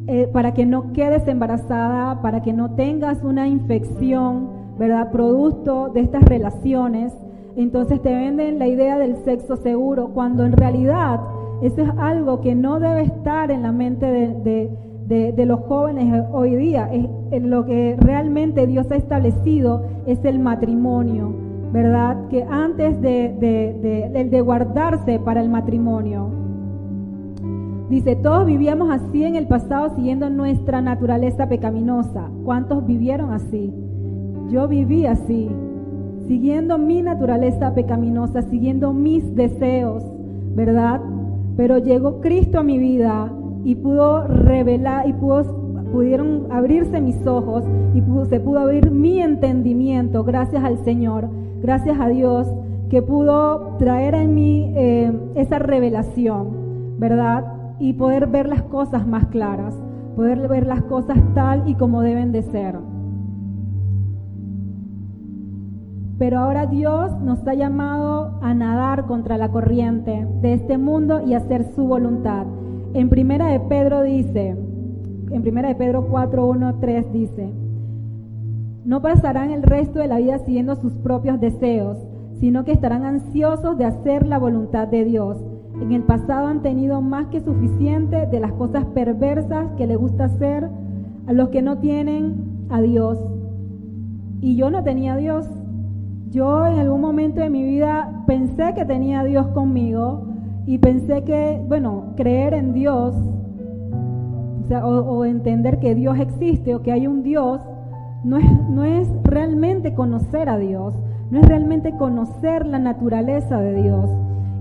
eh, 0.06 0.28
para 0.32 0.52
que 0.54 0.66
no 0.66 0.92
quedes 0.92 1.28
embarazada, 1.28 2.22
para 2.22 2.42
que 2.42 2.52
no 2.52 2.70
tengas 2.74 3.22
una 3.22 3.46
infección, 3.46 4.48
¿verdad? 4.78 5.10
Producto 5.10 5.90
de 5.90 6.00
estas 6.00 6.24
relaciones. 6.24 7.12
Entonces 7.56 8.02
te 8.02 8.12
venden 8.12 8.58
la 8.58 8.66
idea 8.66 8.98
del 8.98 9.16
sexo 9.24 9.56
seguro, 9.56 10.08
cuando 10.08 10.44
en 10.44 10.52
realidad 10.52 11.20
eso 11.62 11.82
es 11.82 11.90
algo 11.98 12.40
que 12.40 12.54
no 12.54 12.80
debe 12.80 13.02
estar 13.02 13.50
en 13.50 13.62
la 13.62 13.72
mente 13.72 14.06
de 14.06 14.70
de, 15.06 15.46
los 15.46 15.60
jóvenes 15.60 16.24
hoy 16.32 16.56
día. 16.56 16.90
Es, 16.92 17.42
lo 17.42 17.64
que 17.64 17.96
realmente 17.98 18.66
Dios 18.66 18.90
ha 18.90 18.96
establecido 18.96 19.82
es 20.06 20.24
el 20.24 20.38
matrimonio, 20.38 21.34
¿verdad? 21.72 22.28
Que 22.28 22.44
antes 22.44 23.00
de, 23.00 24.40
guardarse 24.44 25.18
para 25.18 25.40
el 25.40 25.48
matrimonio. 25.48 26.30
Dice, 27.90 28.16
todos 28.16 28.46
vivíamos 28.46 28.90
así 28.90 29.24
en 29.24 29.36
el 29.36 29.46
pasado 29.46 29.94
siguiendo 29.94 30.30
nuestra 30.30 30.80
naturaleza 30.80 31.48
pecaminosa. 31.48 32.30
¿Cuántos 32.44 32.86
vivieron 32.86 33.30
así? 33.30 33.72
Yo 34.48 34.68
viví 34.68 35.06
así, 35.06 35.50
siguiendo 36.26 36.78
mi 36.78 37.02
naturaleza 37.02 37.74
pecaminosa, 37.74 38.42
siguiendo 38.42 38.92
mis 38.92 39.34
deseos, 39.34 40.02
¿verdad? 40.54 41.00
Pero 41.56 41.78
llegó 41.78 42.20
Cristo 42.20 42.60
a 42.60 42.62
mi 42.62 42.78
vida 42.78 43.30
y 43.64 43.74
pudo 43.76 44.26
revelar 44.26 45.08
y 45.08 45.12
pudo, 45.12 45.44
pudieron 45.92 46.46
abrirse 46.50 47.00
mis 47.00 47.26
ojos 47.26 47.64
y 47.94 48.02
se 48.28 48.40
pudo 48.40 48.58
abrir 48.58 48.90
mi 48.90 49.20
entendimiento 49.20 50.24
gracias 50.24 50.64
al 50.64 50.84
Señor, 50.84 51.28
gracias 51.62 51.98
a 52.00 52.08
Dios 52.08 52.48
que 52.88 53.02
pudo 53.02 53.76
traer 53.78 54.14
en 54.14 54.34
mí 54.34 54.72
eh, 54.76 55.12
esa 55.34 55.58
revelación, 55.58 56.98
¿verdad? 56.98 57.44
Y 57.78 57.94
poder 57.94 58.26
ver 58.26 58.48
las 58.48 58.62
cosas 58.62 59.06
más 59.06 59.26
claras, 59.26 59.74
poder 60.16 60.48
ver 60.48 60.66
las 60.66 60.82
cosas 60.82 61.18
tal 61.34 61.68
y 61.68 61.74
como 61.74 62.02
deben 62.02 62.32
de 62.32 62.42
ser. 62.42 62.93
Pero 66.18 66.38
ahora 66.38 66.66
Dios 66.66 67.12
nos 67.20 67.46
ha 67.46 67.54
llamado 67.54 68.38
a 68.40 68.54
nadar 68.54 69.06
contra 69.06 69.36
la 69.36 69.50
corriente 69.50 70.26
de 70.40 70.52
este 70.52 70.78
mundo 70.78 71.20
y 71.26 71.34
hacer 71.34 71.64
su 71.74 71.84
voluntad. 71.84 72.46
En 72.94 73.08
primera 73.08 73.46
de 73.48 73.58
Pedro 73.60 74.02
dice, 74.02 74.56
en 75.30 75.42
primera 75.42 75.68
de 75.68 75.74
Pedro 75.74 76.06
4, 76.08 76.46
1, 76.46 76.74
3 76.80 77.12
dice, 77.12 77.52
no 78.84 79.00
pasarán 79.02 79.50
el 79.50 79.62
resto 79.62 79.98
de 79.98 80.08
la 80.08 80.18
vida 80.18 80.38
siguiendo 80.38 80.76
sus 80.76 80.92
propios 80.92 81.40
deseos, 81.40 81.98
sino 82.38 82.64
que 82.64 82.72
estarán 82.72 83.04
ansiosos 83.04 83.78
de 83.78 83.86
hacer 83.86 84.26
la 84.26 84.38
voluntad 84.38 84.86
de 84.86 85.04
Dios. 85.04 85.38
En 85.80 85.90
el 85.92 86.02
pasado 86.02 86.46
han 86.46 86.62
tenido 86.62 87.00
más 87.00 87.26
que 87.28 87.40
suficiente 87.40 88.26
de 88.26 88.40
las 88.40 88.52
cosas 88.52 88.84
perversas 88.86 89.72
que 89.76 89.86
le 89.86 89.96
gusta 89.96 90.26
hacer 90.26 90.68
a 91.26 91.32
los 91.32 91.48
que 91.48 91.62
no 91.62 91.78
tienen 91.78 92.66
a 92.68 92.80
Dios. 92.80 93.18
Y 94.40 94.56
yo 94.56 94.70
no 94.70 94.84
tenía 94.84 95.14
a 95.14 95.16
Dios. 95.16 95.48
Yo 96.34 96.66
en 96.66 96.80
algún 96.80 97.00
momento 97.00 97.40
de 97.40 97.48
mi 97.48 97.62
vida 97.62 98.24
pensé 98.26 98.74
que 98.74 98.84
tenía 98.84 99.20
a 99.20 99.24
Dios 99.24 99.46
conmigo, 99.54 100.26
y 100.66 100.78
pensé 100.78 101.22
que, 101.22 101.62
bueno, 101.68 102.06
creer 102.16 102.54
en 102.54 102.72
Dios, 102.72 103.14
o, 104.82 105.24
entender 105.24 105.78
que 105.78 105.94
Dios 105.94 106.18
existe 106.18 106.74
o 106.74 106.82
que 106.82 106.90
hay 106.90 107.06
un 107.06 107.22
Dios, 107.22 107.60
no 108.24 108.38
es, 108.38 108.68
no 108.68 108.82
es 108.82 109.08
realmente 109.22 109.94
conocer 109.94 110.48
a 110.48 110.58
Dios, 110.58 110.94
no 111.30 111.38
es 111.38 111.46
realmente 111.46 111.96
conocer 111.96 112.66
la 112.66 112.80
naturaleza 112.80 113.60
de 113.60 113.80
Dios. 113.80 114.10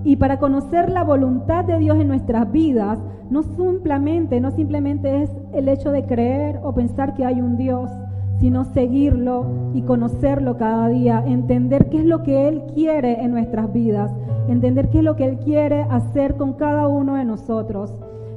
Y 0.04 0.14
para 0.14 0.38
conocer 0.38 0.90
la 0.90 1.02
voluntad 1.02 1.64
de 1.64 1.78
Dios 1.78 1.98
en 1.98 2.06
nuestras 2.06 2.52
vidas, 2.52 3.00
no 3.30 3.42
simplemente, 3.42 4.40
no 4.40 4.52
simplemente 4.52 5.22
es 5.22 5.30
el 5.52 5.68
hecho 5.68 5.90
de 5.90 6.04
creer 6.04 6.60
o 6.62 6.72
pensar 6.72 7.14
que 7.14 7.24
hay 7.24 7.40
un 7.40 7.56
Dios, 7.56 7.90
sino 8.40 8.64
seguirlo 8.64 9.46
y 9.74 9.82
conocerlo 9.82 10.56
cada 10.56 10.88
día, 10.88 11.22
entender 11.26 11.88
qué 11.88 11.98
es 11.98 12.04
lo 12.04 12.22
que 12.22 12.48
Él 12.48 12.62
quiere 12.74 13.22
en 13.22 13.30
nuestras 13.30 13.72
vidas, 13.72 14.12
entender 14.48 14.90
qué 14.90 14.98
es 14.98 15.04
lo 15.04 15.16
que 15.16 15.24
Él 15.24 15.38
quiere 15.38 15.82
hacer 15.82 16.36
con 16.36 16.54
cada 16.54 16.88
uno 16.88 17.14
de 17.14 17.24
nosotros. 17.24 17.94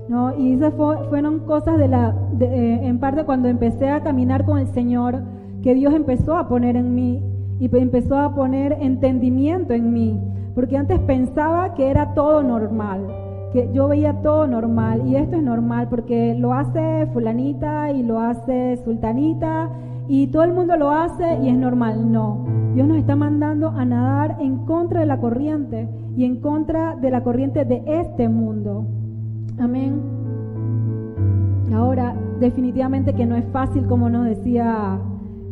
¿no? 0.07 0.37
Y 0.37 0.53
esas 0.53 0.73
fueron 0.73 1.39
cosas 1.39 1.77
de 1.77 1.87
la, 1.87 2.15
eh, 2.39 2.79
en 2.83 2.99
parte 2.99 3.25
cuando 3.25 3.49
empecé 3.49 3.89
a 3.89 4.01
caminar 4.01 4.45
con 4.45 4.57
el 4.57 4.67
Señor, 4.67 5.21
que 5.61 5.75
Dios 5.75 5.93
empezó 5.93 6.37
a 6.37 6.47
poner 6.47 6.77
en 6.77 6.95
mí 6.95 7.21
y 7.59 7.69
empezó 7.77 8.17
a 8.17 8.35
poner 8.35 8.77
entendimiento 8.79 9.73
en 9.73 9.91
mí, 9.91 10.19
porque 10.55 10.77
antes 10.77 10.99
pensaba 10.99 11.73
que 11.73 11.89
era 11.89 12.13
todo 12.13 12.43
normal, 12.43 13.05
que 13.51 13.69
yo 13.73 13.87
veía 13.87 14.21
todo 14.21 14.47
normal 14.47 15.07
y 15.07 15.15
esto 15.15 15.37
es 15.37 15.43
normal 15.43 15.87
porque 15.89 16.35
lo 16.35 16.53
hace 16.53 17.07
fulanita 17.13 17.91
y 17.91 18.03
lo 18.03 18.19
hace 18.19 18.77
sultanita 18.83 19.69
y 20.07 20.27
todo 20.27 20.43
el 20.43 20.53
mundo 20.53 20.75
lo 20.77 20.91
hace 20.91 21.39
y 21.41 21.49
es 21.49 21.57
normal. 21.57 22.11
No, 22.11 22.45
Dios 22.73 22.87
nos 22.87 22.97
está 22.97 23.15
mandando 23.15 23.69
a 23.69 23.85
nadar 23.85 24.37
en 24.39 24.59
contra 24.65 25.01
de 25.01 25.05
la 25.05 25.19
corriente 25.19 25.89
y 26.15 26.25
en 26.25 26.37
contra 26.41 26.95
de 26.95 27.11
la 27.11 27.23
corriente 27.23 27.65
de 27.65 27.83
este 27.85 28.29
mundo. 28.29 28.85
Amén. 29.59 30.01
Ahora, 31.73 32.15
definitivamente 32.39 33.13
que 33.13 33.25
no 33.25 33.35
es 33.35 33.45
fácil, 33.47 33.85
como 33.87 34.09
nos 34.09 34.25
decía 34.25 34.99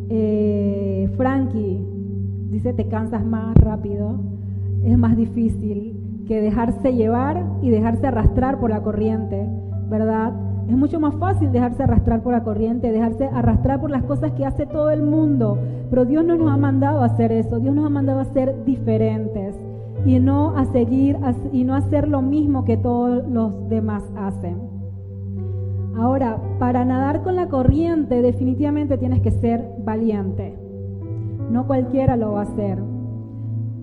eh, 0.08 1.12
Frankie, 1.16 1.84
dice, 2.50 2.72
te 2.72 2.88
cansas 2.88 3.24
más 3.24 3.54
rápido, 3.56 4.18
es 4.82 4.96
más 4.96 5.16
difícil 5.16 6.05
que 6.26 6.40
dejarse 6.40 6.94
llevar 6.94 7.44
y 7.62 7.70
dejarse 7.70 8.06
arrastrar 8.06 8.58
por 8.58 8.70
la 8.70 8.82
corriente, 8.82 9.48
¿verdad? 9.88 10.32
Es 10.68 10.76
mucho 10.76 10.98
más 10.98 11.14
fácil 11.14 11.52
dejarse 11.52 11.84
arrastrar 11.84 12.22
por 12.22 12.32
la 12.32 12.42
corriente, 12.42 12.90
dejarse 12.90 13.26
arrastrar 13.26 13.80
por 13.80 13.90
las 13.90 14.02
cosas 14.02 14.32
que 14.32 14.44
hace 14.44 14.66
todo 14.66 14.90
el 14.90 15.02
mundo. 15.02 15.58
Pero 15.90 16.04
Dios 16.04 16.24
no 16.24 16.36
nos 16.36 16.50
ha 16.50 16.56
mandado 16.56 17.02
a 17.02 17.06
hacer 17.06 17.30
eso. 17.30 17.60
Dios 17.60 17.72
nos 17.74 17.86
ha 17.86 17.90
mandado 17.90 18.18
a 18.18 18.24
ser 18.24 18.64
diferentes 18.64 19.54
y 20.04 20.18
no 20.18 20.56
a 20.56 20.64
seguir 20.66 21.16
y 21.52 21.62
no 21.62 21.74
a 21.74 21.78
hacer 21.78 22.08
lo 22.08 22.20
mismo 22.20 22.64
que 22.64 22.76
todos 22.76 23.28
los 23.28 23.68
demás 23.68 24.02
hacen. 24.16 24.58
Ahora, 25.96 26.38
para 26.58 26.84
nadar 26.84 27.22
con 27.22 27.36
la 27.36 27.48
corriente 27.48 28.20
definitivamente 28.20 28.98
tienes 28.98 29.20
que 29.22 29.30
ser 29.30 29.64
valiente. 29.84 30.58
No 31.50 31.66
cualquiera 31.66 32.16
lo 32.16 32.32
va 32.32 32.40
a 32.40 32.42
hacer. 32.42 32.95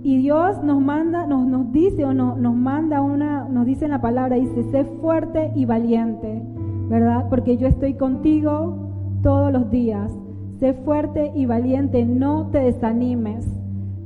Y 0.03 0.17
Dios 0.17 0.61
nos 0.63 0.81
manda, 0.81 1.25
nos, 1.25 1.47
nos 1.47 1.71
dice 1.71 2.05
o 2.05 2.13
no, 2.13 2.35
nos 2.35 2.55
manda 2.55 3.01
una, 3.01 3.47
nos 3.49 3.65
dice 3.65 3.85
en 3.85 3.91
la 3.91 4.01
palabra, 4.01 4.35
dice, 4.35 4.63
sé 4.71 4.83
fuerte 5.01 5.51
y 5.55 5.65
valiente. 5.65 6.43
¿verdad? 6.89 7.25
Porque 7.29 7.57
yo 7.57 7.67
estoy 7.67 7.95
contigo 7.95 8.75
todos 9.21 9.51
los 9.51 9.69
días. 9.71 10.11
Sé 10.59 10.73
fuerte 10.73 11.31
y 11.35 11.45
valiente, 11.45 12.05
no 12.05 12.47
te 12.51 12.59
desanimes. 12.59 13.47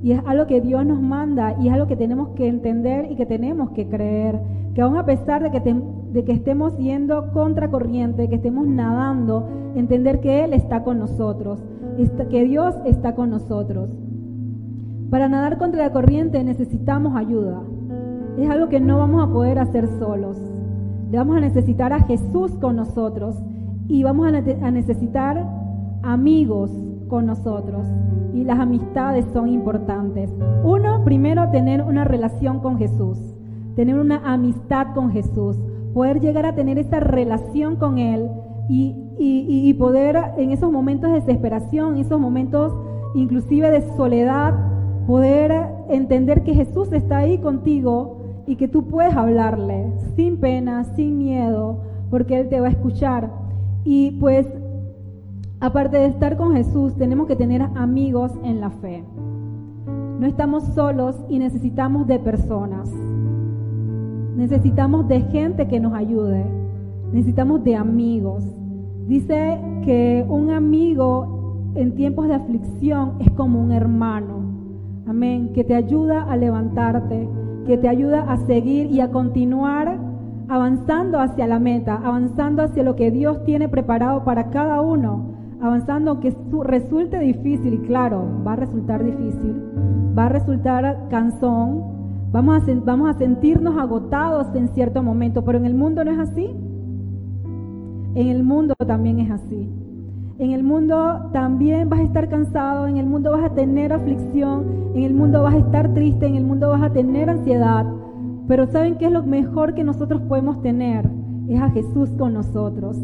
Y 0.02 0.12
es 0.12 0.22
algo 0.26 0.48
que 0.48 0.62
Dios 0.62 0.86
nos 0.86 1.02
manda 1.02 1.56
y 1.60 1.68
es 1.68 1.74
algo 1.74 1.88
que 1.88 1.96
tenemos 1.96 2.30
que 2.30 2.48
entender 2.48 3.12
y 3.12 3.16
que 3.16 3.26
tenemos 3.26 3.72
que 3.72 3.88
creer. 3.88 4.40
Que 4.74 4.82
aún 4.82 4.96
a 4.96 5.06
pesar 5.06 5.44
de 5.44 5.52
que, 5.52 5.76
de 6.14 6.24
que 6.24 6.32
estemos 6.32 6.78
yendo 6.78 7.32
contra 7.34 7.70
corriente, 7.70 8.30
que 8.30 8.36
estemos 8.36 8.68
nadando, 8.68 9.48
entender 9.76 10.20
que 10.20 10.44
Él 10.46 10.54
está 10.54 10.84
con 10.84 11.00
nosotros, 11.00 11.60
que 12.30 12.44
Dios 12.46 12.76
está 12.86 13.16
con 13.16 13.32
nosotros. 13.32 13.90
Para 15.10 15.30
nadar 15.30 15.58
contra 15.58 15.84
la 15.84 15.92
corriente 15.92 16.44
necesitamos 16.44 17.16
ayuda. 17.16 17.62
Es 18.38 18.50
algo 18.50 18.68
que 18.68 18.80
no 18.80 18.98
vamos 18.98 19.24
a 19.24 19.32
poder 19.32 19.58
hacer 19.58 19.88
solos. 20.00 20.38
Le 21.10 21.18
vamos 21.18 21.38
a 21.38 21.40
necesitar 21.40 21.94
a 21.94 22.02
Jesús 22.02 22.52
con 22.60 22.76
nosotros 22.76 23.36
y 23.88 24.04
vamos 24.04 24.28
a 24.28 24.72
necesitar 24.72 25.48
amigos 26.04 26.72
con 27.08 27.26
nosotros. 27.26 27.88
Y 28.34 28.44
las 28.44 28.60
amistades 28.60 29.26
son 29.34 29.50
importantes. 29.50 30.30
Uno, 30.64 31.04
primero, 31.04 31.50
tener 31.52 31.82
una 31.82 32.04
relación 32.04 32.60
con 32.60 32.78
Jesús, 32.78 33.18
tener 33.76 33.98
una 33.98 34.22
amistad 34.26 34.88
con 34.94 35.12
Jesús, 35.12 35.58
poder 35.94 36.20
llegar 36.20 36.46
a 36.46 36.54
tener 36.54 36.78
esa 36.78 37.00
relación 37.00 37.78
con 37.78 37.98
Él 37.98 38.30
y, 38.70 38.96
y, 39.18 39.74
poder 39.76 40.18
en 40.38 40.52
esos 40.52 40.72
momentos 40.72 41.10
de 41.10 41.22
desesperación, 41.22 41.98
esos 41.98 42.20
momentos 42.20 42.74
inclusive 43.16 43.72
de 43.72 43.82
soledad, 43.96 44.54
poder 45.08 45.54
entender 45.88 46.44
que 46.44 46.54
Jesús 46.54 46.92
está 46.92 47.20
ahí 47.20 47.38
contigo 47.38 48.44
y 48.46 48.58
que 48.58 48.68
tú 48.68 48.84
puedes 48.84 49.16
hablarle 49.16 49.92
sin 50.16 50.38
pena, 50.38 50.84
sin 50.84 51.18
miedo, 51.18 51.80
porque 52.10 52.40
Él 52.40 52.50
te 52.50 52.60
va 52.60 52.68
a 52.68 52.72
escuchar. 52.72 53.32
Y 53.86 54.12
pues, 54.20 54.46
aparte 55.62 55.98
de 55.98 56.08
estar 56.08 56.36
con 56.36 56.54
Jesús, 56.54 56.96
tenemos 56.98 57.28
que 57.28 57.38
tener 57.38 57.62
amigos 57.62 58.34
en 58.44 58.60
la 58.60 58.70
fe. 58.70 59.04
No 60.20 60.28
estamos 60.28 60.64
solos 60.76 61.16
y 61.30 61.40
necesitamos 61.40 62.06
de 62.06 62.20
personas. 62.20 62.92
Necesitamos 64.36 65.08
de 65.08 65.22
gente 65.22 65.68
que 65.68 65.80
nos 65.80 65.94
ayude. 65.94 66.44
Necesitamos 67.14 67.64
de 67.64 67.76
amigos. 67.76 68.44
Dice 69.08 69.58
que 69.84 70.26
un 70.28 70.52
amigo 70.52 71.72
en 71.76 71.96
tiempos 71.96 72.28
de 72.28 72.34
aflicción 72.34 73.14
es 73.20 73.32
como 73.32 73.62
un 73.62 73.72
hermano. 73.72 74.47
Amén. 75.08 75.54
Que 75.54 75.64
te 75.64 75.74
ayuda 75.74 76.24
a 76.24 76.36
levantarte, 76.36 77.30
que 77.66 77.78
te 77.78 77.88
ayuda 77.88 78.30
a 78.30 78.38
seguir 78.46 78.88
y 78.88 79.00
a 79.00 79.10
continuar 79.10 79.98
avanzando 80.50 81.20
hacia 81.20 81.48
la 81.48 81.60
meta, 81.60 82.02
avanzando 82.04 82.64
hacia 82.64 82.84
lo 82.84 82.96
que 82.96 83.12
Dios 83.12 83.44
tiene 83.46 83.70
preparado 83.70 84.24
para 84.24 84.50
cada 84.50 84.82
uno, 84.82 85.34
avanzando 85.62 86.12
aunque 86.12 86.36
resulte 86.64 87.20
difícil, 87.20 87.74
y 87.74 87.80
claro, 87.80 88.24
va 88.46 88.54
a 88.54 88.56
resultar 88.58 89.04
difícil, 89.04 89.62
va 90.18 90.26
a 90.26 90.30
resultar 90.30 91.08
cansón, 91.10 91.84
vamos 92.32 92.64
a, 92.64 92.74
vamos 92.86 93.10
a 93.10 93.18
sentirnos 93.18 93.78
agotados 93.78 94.48
en 94.56 94.68
cierto 94.70 95.04
momento, 95.04 95.44
pero 95.44 95.58
en 95.58 95.66
el 95.66 95.74
mundo 95.74 96.04
no 96.04 96.12
es 96.12 96.20
así. 96.20 96.50
En 98.16 98.28
el 98.28 98.44
mundo 98.44 98.74
también 98.86 99.20
es 99.20 99.32
así. 99.32 99.70
En 100.40 100.52
el 100.52 100.64
mundo 100.64 101.32
también 101.34 101.90
vas 101.90 102.00
a 102.00 102.04
estar 102.04 102.30
cansado, 102.30 102.86
en 102.86 102.98
el 102.98 103.08
mundo 103.08 103.32
vas 103.32 103.44
a 103.44 103.56
tener 103.56 103.92
aflicción, 103.92 104.92
en 104.94 105.02
el 105.02 105.14
mundo 105.16 105.42
vas 105.42 105.56
a 105.56 105.58
estar 105.58 105.92
triste, 105.96 106.28
en 106.28 106.36
el 106.36 106.44
mundo 106.44 106.70
vas 106.70 106.84
a 106.84 106.94
tener 106.94 107.28
ansiedad. 107.28 107.88
Pero 108.48 108.68
¿saben 108.68 109.00
qué 109.00 109.08
es 109.08 109.12
lo 109.12 109.24
mejor 109.24 109.74
que 109.74 109.84
nosotros 109.84 110.22
podemos 110.22 110.62
tener? 110.62 111.10
Es 111.50 111.60
a 111.60 111.72
Jesús 111.72 112.12
con 112.20 112.36
nosotros. 112.36 113.00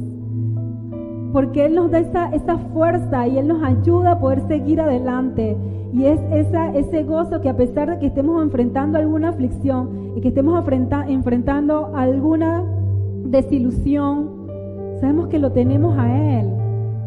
Porque 1.31 1.65
Él 1.65 1.73
nos 1.73 1.89
da 1.89 1.99
esa, 2.01 2.29
esa 2.35 2.59
fuerza 2.71 3.27
y 3.27 3.39
Él 3.39 3.47
nos 3.47 3.63
ayuda 3.63 4.11
a 4.11 4.19
poder 4.19 4.47
seguir 4.47 4.79
adelante. 4.79 5.57
Y 5.91 6.05
es 6.05 6.19
esa, 6.31 6.71
ese 6.75 7.01
gozo 7.01 7.41
que 7.41 7.49
a 7.49 7.57
pesar 7.57 7.89
de 7.89 7.97
que 7.97 8.05
estemos 8.05 8.43
enfrentando 8.43 8.99
alguna 8.99 9.29
aflicción 9.29 10.11
y 10.15 10.21
que 10.21 10.27
estemos 10.27 10.63
enfrentando 11.07 11.95
alguna 11.95 12.63
desilusión, 13.25 14.29
sabemos 15.01 15.29
que 15.29 15.39
lo 15.39 15.51
tenemos 15.51 15.97
a 15.97 16.39
Él 16.39 16.62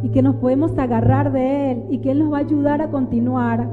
y 0.06 0.08
que 0.10 0.22
nos 0.22 0.36
podemos 0.36 0.78
agarrar 0.78 1.32
de 1.32 1.72
Él 1.72 1.82
y 1.90 1.98
que 1.98 2.12
Él 2.12 2.20
nos 2.20 2.32
va 2.32 2.36
a 2.36 2.40
ayudar 2.42 2.80
a 2.80 2.92
continuar 2.92 3.68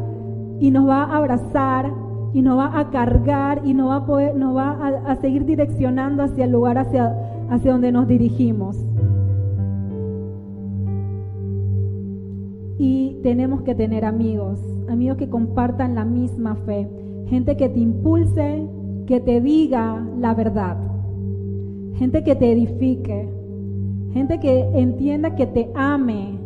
y 0.59 0.71
nos 0.71 0.89
va 0.89 1.03
a 1.03 1.17
abrazar 1.17 1.93
y 2.33 2.41
nos 2.41 2.57
va 2.57 2.79
a 2.79 2.89
cargar 2.89 3.61
y 3.63 3.75
nos 3.75 3.91
va 3.91 3.97
a, 3.97 4.05
poder, 4.07 4.35
nos 4.35 4.57
va 4.57 4.71
a, 5.05 5.15
seguir 5.17 5.45
direccionando 5.45 6.23
hacia 6.23 6.45
el 6.45 6.51
lugar 6.51 6.79
hacia, 6.79 7.15
hacia 7.51 7.71
donde 7.71 7.91
nos 7.91 8.07
dirigimos. 8.07 8.83
Y 12.79 13.19
tenemos 13.21 13.61
que 13.61 13.75
tener 13.75 14.03
amigos, 14.03 14.59
amigos 14.89 15.17
que 15.17 15.29
compartan 15.29 15.93
la 15.93 16.03
misma 16.03 16.55
fe, 16.65 16.89
gente 17.27 17.55
que 17.57 17.69
te 17.69 17.79
impulse, 17.79 18.67
que 19.05 19.19
te 19.19 19.39
diga 19.39 20.03
la 20.19 20.33
verdad, 20.33 20.77
gente 21.93 22.23
que 22.23 22.35
te 22.35 22.51
edifique, 22.51 23.29
Gente 24.13 24.39
que 24.39 24.69
entienda 24.75 25.35
que 25.35 25.47
te 25.47 25.71
ame 25.73 26.37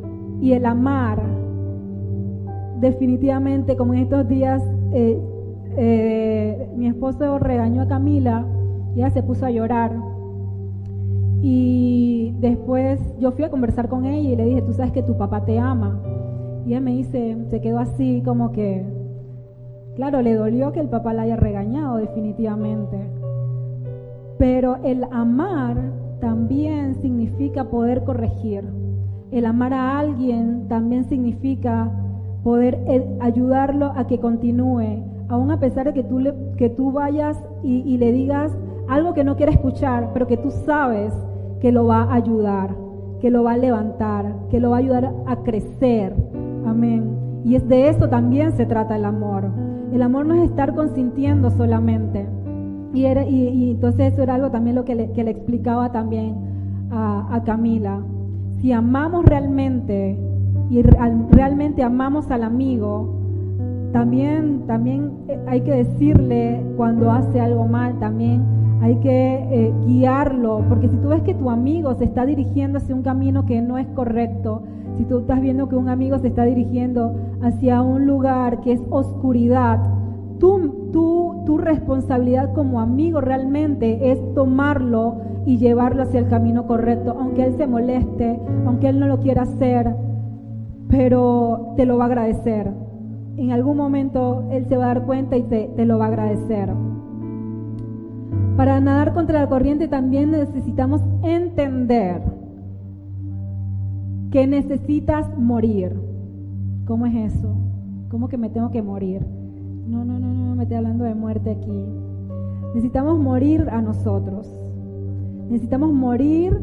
y 0.41 0.53
el 0.53 0.65
amar, 0.65 1.21
definitivamente, 2.79 3.75
como 3.75 3.93
en 3.93 4.03
estos 4.03 4.25
días, 4.29 4.63
eh, 4.93 5.19
eh, 5.75 6.69
mi 6.77 6.87
esposo 6.87 7.39
regañó 7.39 7.81
a 7.81 7.87
Camila 7.87 8.45
y 8.95 8.99
ella 8.99 9.09
se 9.09 9.21
puso 9.21 9.45
a 9.45 9.51
llorar. 9.51 9.91
Y 11.41 12.33
después 12.39 13.01
yo 13.19 13.33
fui 13.33 13.43
a 13.43 13.49
conversar 13.49 13.89
con 13.89 14.05
ella 14.05 14.29
y 14.29 14.35
le 14.37 14.45
dije, 14.45 14.61
tú 14.61 14.71
sabes 14.71 14.93
que 14.93 15.03
tu 15.03 15.17
papá 15.17 15.43
te 15.43 15.59
ama. 15.59 16.01
Y 16.65 16.69
ella 16.69 16.79
me 16.79 16.91
dice, 16.91 17.37
se 17.49 17.59
quedó 17.59 17.79
así 17.79 18.21
como 18.23 18.53
que, 18.53 18.85
claro, 19.95 20.21
le 20.21 20.35
dolió 20.35 20.71
que 20.71 20.79
el 20.79 20.87
papá 20.87 21.13
la 21.13 21.23
haya 21.23 21.35
regañado 21.35 21.97
definitivamente. 21.97 22.97
Pero 24.37 24.77
el 24.83 25.03
amar 25.11 26.06
también 26.19 26.95
significa 27.01 27.65
poder 27.65 28.03
corregir. 28.03 28.63
El 29.31 29.45
amar 29.45 29.73
a 29.73 29.99
alguien 29.99 30.67
también 30.67 31.05
significa 31.05 31.91
poder 32.43 32.79
eh, 32.87 33.17
ayudarlo 33.19 33.91
a 33.95 34.07
que 34.07 34.19
continúe, 34.19 35.03
aun 35.27 35.51
a 35.51 35.59
pesar 35.59 35.87
de 35.87 35.93
que 35.93 36.03
tú, 36.03 36.19
le, 36.19 36.33
que 36.57 36.69
tú 36.69 36.91
vayas 36.91 37.37
y, 37.63 37.97
le 37.97 38.13
digas 38.13 38.55
algo 38.87 39.13
que 39.13 39.23
no 39.23 39.35
quiere 39.35 39.51
escuchar, 39.51 40.11
pero 40.13 40.27
que 40.27 40.37
tú 40.37 40.49
sabes 40.51 41.13
que 41.59 41.71
lo 41.71 41.87
va 41.87 42.03
a 42.03 42.13
ayudar, 42.13 42.73
que 43.19 43.29
lo 43.29 43.43
va 43.43 43.53
a 43.53 43.57
levantar, 43.57 44.33
que 44.49 44.59
lo 44.59 44.69
va 44.69 44.77
a 44.77 44.79
ayudar 44.79 45.13
a 45.25 45.35
crecer. 45.43 46.15
Amén. 46.65 47.17
Y 47.43 47.55
es 47.55 47.67
de 47.67 47.89
eso 47.89 48.07
también 48.07 48.53
se 48.53 48.65
trata 48.65 48.95
el 48.95 49.05
amor. 49.05 49.45
El 49.91 50.01
amor 50.01 50.25
no 50.25 50.35
es 50.35 50.49
estar 50.49 50.73
consintiendo 50.73 51.49
solamente. 51.51 52.27
Y, 52.93 53.05
era, 53.05 53.25
y, 53.25 53.71
entonces 53.71 54.13
eso 54.13 54.23
era 54.23 54.35
algo 54.35 54.49
también 54.49 54.75
lo 54.75 54.85
que 54.85 54.95
le, 54.95 55.11
que 55.11 55.23
le 55.23 55.31
explicaba 55.31 55.91
también 55.91 56.35
a, 56.91 57.35
a, 57.35 57.43
Camila. 57.43 57.99
Si 58.61 58.71
amamos 58.71 59.25
realmente 59.25 60.17
y 60.69 60.81
realmente 60.81 61.83
amamos 61.83 62.31
al 62.31 62.43
amigo, 62.43 63.13
también, 63.91 64.63
también 64.67 65.11
eh, 65.27 65.39
hay 65.47 65.61
que 65.61 65.71
decirle 65.71 66.61
cuando 66.75 67.11
hace 67.11 67.39
algo 67.39 67.67
mal, 67.67 67.97
también 67.99 68.43
hay 68.81 68.95
que 68.97 69.35
eh, 69.51 69.73
guiarlo, 69.85 70.63
porque 70.69 70.87
si 70.87 70.97
tú 70.97 71.09
ves 71.09 71.21
que 71.23 71.33
tu 71.33 71.49
amigo 71.49 71.95
se 71.95 72.05
está 72.05 72.25
dirigiendo 72.25 72.77
hacia 72.77 72.93
un 72.93 73.01
camino 73.01 73.45
que 73.45 73.61
no 73.61 73.77
es 73.77 73.87
correcto, 73.87 74.63
si 74.97 75.05
tú 75.05 75.19
estás 75.19 75.41
viendo 75.41 75.69
que 75.69 75.75
un 75.75 75.89
amigo 75.89 76.19
se 76.19 76.27
está 76.27 76.43
dirigiendo 76.43 77.15
hacia 77.41 77.81
un 77.81 78.05
lugar 78.05 78.61
que 78.61 78.73
es 78.73 78.81
oscuridad, 78.89 79.79
tu, 80.39 81.41
tu, 81.45 81.57
responsabilidad 81.57 82.53
como 82.53 82.79
amigo 82.79 83.19
realmente 83.19 84.11
es 84.11 84.33
tomarlo 84.33 85.17
y 85.45 85.57
llevarlo 85.57 86.03
hacia 86.03 86.19
el 86.19 86.27
camino 86.27 86.65
correcto, 86.65 87.15
aunque 87.19 87.43
él 87.43 87.55
se 87.57 87.67
moleste, 87.67 88.39
aunque 88.65 88.89
él 88.89 88.99
no 88.99 89.07
lo 89.07 89.19
quiera 89.19 89.41
hacer, 89.41 89.95
pero 90.87 91.73
te 91.75 91.85
lo 91.85 91.97
va 91.97 92.05
a 92.05 92.07
agradecer. 92.07 92.71
En 93.37 93.51
algún 93.51 93.77
momento 93.77 94.45
él 94.51 94.65
se 94.67 94.77
va 94.77 94.85
a 94.85 94.87
dar 94.87 95.05
cuenta 95.05 95.35
y 95.35 95.43
te, 95.43 95.69
te 95.75 95.85
lo 95.85 95.97
va 95.97 96.05
a 96.05 96.09
agradecer. 96.09 96.69
Para 98.55 98.79
nadar 98.79 99.13
contra 99.13 99.41
la 99.41 99.49
corriente 99.49 99.87
también 99.87 100.31
necesitamos 100.31 101.01
entender 101.23 102.21
que 104.31 104.47
necesitas 104.47 105.37
morir. 105.37 105.95
¿Cómo 106.85 107.05
es 107.05 107.35
eso? 107.35 107.55
¿Cómo 108.09 108.27
que 108.29 108.37
me 108.37 108.49
tengo 108.49 108.71
que 108.71 108.81
morir? 108.81 109.25
No, 109.87 110.03
no, 110.03 110.19
no, 110.19 110.27
no, 110.27 110.55
me 110.55 110.63
estoy 110.63 110.77
hablando 110.77 111.05
de 111.05 111.15
muerte 111.15 111.51
aquí. 111.51 111.85
Necesitamos 112.75 113.17
morir 113.19 113.69
a 113.71 113.81
nosotros. 113.81 114.45
Necesitamos 115.49 115.93
morir 115.93 116.59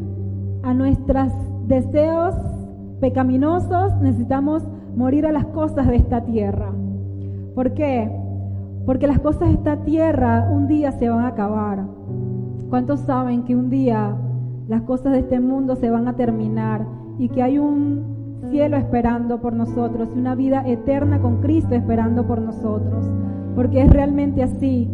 a 0.62 0.74
nuestros 0.74 1.32
deseos 1.66 2.34
pecaminosos. 3.00 3.94
Necesitamos 4.02 4.62
morir 4.94 5.24
a 5.24 5.32
las 5.32 5.46
cosas 5.46 5.88
de 5.88 5.96
esta 5.96 6.22
tierra. 6.26 6.70
¿Por 7.54 7.72
qué? 7.72 8.10
Porque 8.84 9.06
las 9.06 9.20
cosas 9.20 9.48
de 9.48 9.54
esta 9.54 9.82
tierra 9.84 10.50
un 10.52 10.68
día 10.68 10.92
se 10.92 11.08
van 11.08 11.24
a 11.24 11.28
acabar. 11.28 11.82
¿Cuántos 12.68 13.00
saben 13.00 13.44
que 13.44 13.56
un 13.56 13.70
día 13.70 14.14
las 14.68 14.82
cosas 14.82 15.12
de 15.12 15.20
este 15.20 15.40
mundo 15.40 15.76
se 15.76 15.88
van 15.88 16.08
a 16.08 16.16
terminar 16.16 16.86
y 17.18 17.30
que 17.30 17.42
hay 17.42 17.58
un 17.58 18.13
cielo 18.50 18.76
esperando 18.76 19.40
por 19.40 19.52
nosotros 19.52 20.08
una 20.14 20.34
vida 20.34 20.62
eterna 20.66 21.20
con 21.20 21.40
Cristo 21.40 21.74
esperando 21.74 22.26
por 22.26 22.40
nosotros. 22.40 23.04
Porque 23.54 23.82
es 23.82 23.90
realmente 23.90 24.42
así. 24.42 24.88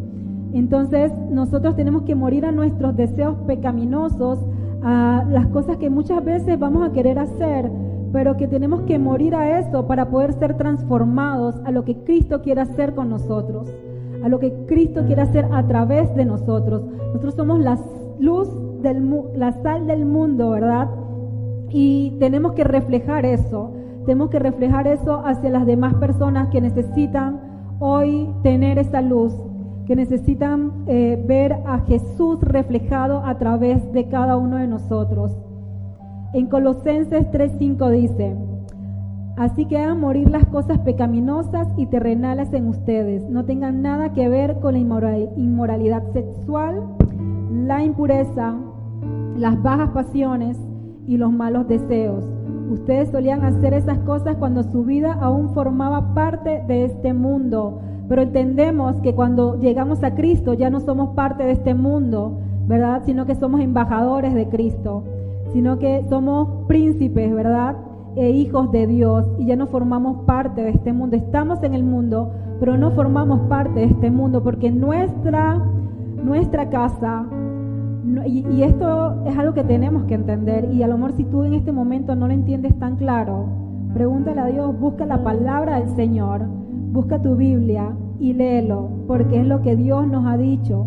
Entonces 0.52 1.12
nosotros 1.30 1.76
tenemos 1.76 2.02
que 2.02 2.14
morir 2.14 2.44
a 2.44 2.52
nuestros 2.52 2.96
deseos 2.96 3.36
pecaminosos, 3.46 4.38
a 4.82 5.24
las 5.30 5.46
cosas 5.48 5.76
que 5.76 5.90
muchas 5.90 6.24
veces 6.24 6.58
vamos 6.58 6.88
a 6.88 6.92
querer 6.92 7.18
hacer, 7.18 7.70
pero 8.12 8.36
que 8.36 8.48
tenemos 8.48 8.82
que 8.82 8.98
morir 8.98 9.34
a 9.34 9.58
eso 9.60 9.86
para 9.86 10.10
poder 10.10 10.32
ser 10.32 10.56
transformados 10.56 11.60
a 11.64 11.70
lo 11.70 11.84
que 11.84 11.96
Cristo 12.04 12.42
quiere 12.42 12.62
hacer 12.62 12.94
con 12.94 13.08
nosotros, 13.08 13.72
a 14.24 14.28
lo 14.28 14.40
que 14.40 14.52
Cristo 14.66 15.04
quiere 15.06 15.22
hacer 15.22 15.46
a 15.52 15.66
través 15.66 16.14
de 16.16 16.24
nosotros. 16.24 16.82
Nosotros 17.08 17.34
somos 17.34 17.60
la 17.60 17.78
luz 18.18 18.48
del 18.82 19.08
la 19.36 19.52
sal 19.62 19.86
del 19.86 20.04
mundo, 20.04 20.50
¿verdad? 20.50 20.88
Y 21.70 22.16
tenemos 22.18 22.52
que 22.52 22.64
reflejar 22.64 23.24
eso. 23.24 23.72
Tenemos 24.04 24.30
que 24.30 24.38
reflejar 24.38 24.86
eso 24.86 25.22
hacia 25.24 25.50
las 25.50 25.66
demás 25.66 25.94
personas 25.94 26.48
que 26.48 26.60
necesitan 26.60 27.40
hoy 27.78 28.28
tener 28.42 28.78
esa 28.78 29.00
luz, 29.00 29.34
que 29.86 29.94
necesitan 29.94 30.72
eh, 30.86 31.22
ver 31.26 31.52
a 31.66 31.80
Jesús 31.80 32.40
reflejado 32.40 33.24
a 33.24 33.38
través 33.38 33.92
de 33.92 34.08
cada 34.08 34.36
uno 34.36 34.56
de 34.56 34.66
nosotros. 34.66 35.36
En 36.32 36.46
Colosenses 36.46 37.30
3:5 37.30 37.90
dice, 37.90 38.36
Así 39.36 39.64
que 39.64 39.78
hagan 39.78 40.00
morir 40.00 40.30
las 40.30 40.46
cosas 40.46 40.78
pecaminosas 40.80 41.66
y 41.78 41.86
terrenales 41.86 42.52
en 42.52 42.68
ustedes. 42.68 43.28
No 43.30 43.44
tengan 43.46 43.80
nada 43.80 44.12
que 44.12 44.28
ver 44.28 44.60
con 44.60 44.74
la 44.74 44.78
inmoralidad 44.78 46.02
sexual, 46.12 46.82
la 47.50 47.82
impureza, 47.82 48.54
las 49.36 49.62
bajas 49.62 49.90
pasiones 49.90 50.58
y 51.06 51.16
los 51.16 51.32
malos 51.32 51.68
deseos. 51.68 52.24
Ustedes 52.70 53.10
solían 53.10 53.42
hacer 53.44 53.74
esas 53.74 53.98
cosas 54.00 54.36
cuando 54.36 54.62
su 54.62 54.84
vida 54.84 55.12
aún 55.20 55.54
formaba 55.54 56.14
parte 56.14 56.62
de 56.66 56.84
este 56.84 57.12
mundo. 57.12 57.80
Pero 58.08 58.22
entendemos 58.22 58.96
que 59.00 59.14
cuando 59.14 59.58
llegamos 59.60 60.02
a 60.02 60.14
Cristo 60.14 60.54
ya 60.54 60.70
no 60.70 60.80
somos 60.80 61.10
parte 61.14 61.44
de 61.44 61.52
este 61.52 61.74
mundo, 61.74 62.40
¿verdad? 62.66 63.02
Sino 63.04 63.26
que 63.26 63.34
somos 63.34 63.60
embajadores 63.60 64.34
de 64.34 64.48
Cristo 64.48 65.04
sino 65.52 65.78
que 65.78 66.04
somos 66.08 66.66
príncipes, 66.66 67.34
¿verdad? 67.34 67.76
E 68.16 68.30
hijos 68.30 68.70
de 68.72 68.86
Dios 68.86 69.26
y 69.38 69.46
ya 69.46 69.56
no 69.56 69.66
formamos 69.66 70.24
parte 70.24 70.62
de 70.62 70.70
este 70.70 70.92
mundo. 70.92 71.16
Estamos 71.16 71.62
en 71.62 71.74
el 71.74 71.84
mundo, 71.84 72.32
pero 72.58 72.76
no 72.76 72.90
formamos 72.92 73.40
parte 73.48 73.80
de 73.80 73.86
este 73.86 74.10
mundo 74.10 74.42
porque 74.42 74.70
nuestra, 74.70 75.60
nuestra 76.22 76.70
casa, 76.70 77.26
y, 78.26 78.62
esto 78.62 79.24
es 79.26 79.36
algo 79.36 79.54
que 79.54 79.64
tenemos 79.64 80.04
que 80.04 80.14
entender, 80.14 80.70
y 80.72 80.82
a 80.82 80.88
lo 80.88 80.96
mejor 80.96 81.12
si 81.12 81.24
tú 81.24 81.44
en 81.44 81.54
este 81.54 81.72
momento 81.72 82.14
no 82.14 82.26
lo 82.26 82.32
entiendes 82.32 82.78
tan 82.78 82.96
claro, 82.96 83.46
pregúntale 83.94 84.40
a 84.40 84.46
Dios, 84.46 84.78
busca 84.78 85.06
la 85.06 85.22
palabra 85.22 85.80
del 85.80 85.88
Señor, 85.90 86.42
busca 86.92 87.20
tu 87.20 87.36
Biblia 87.36 87.92
y 88.18 88.32
léelo, 88.32 88.88
porque 89.06 89.40
es 89.40 89.46
lo 89.46 89.62
que 89.62 89.76
Dios 89.76 90.06
nos 90.06 90.26
ha 90.26 90.36
dicho. 90.36 90.86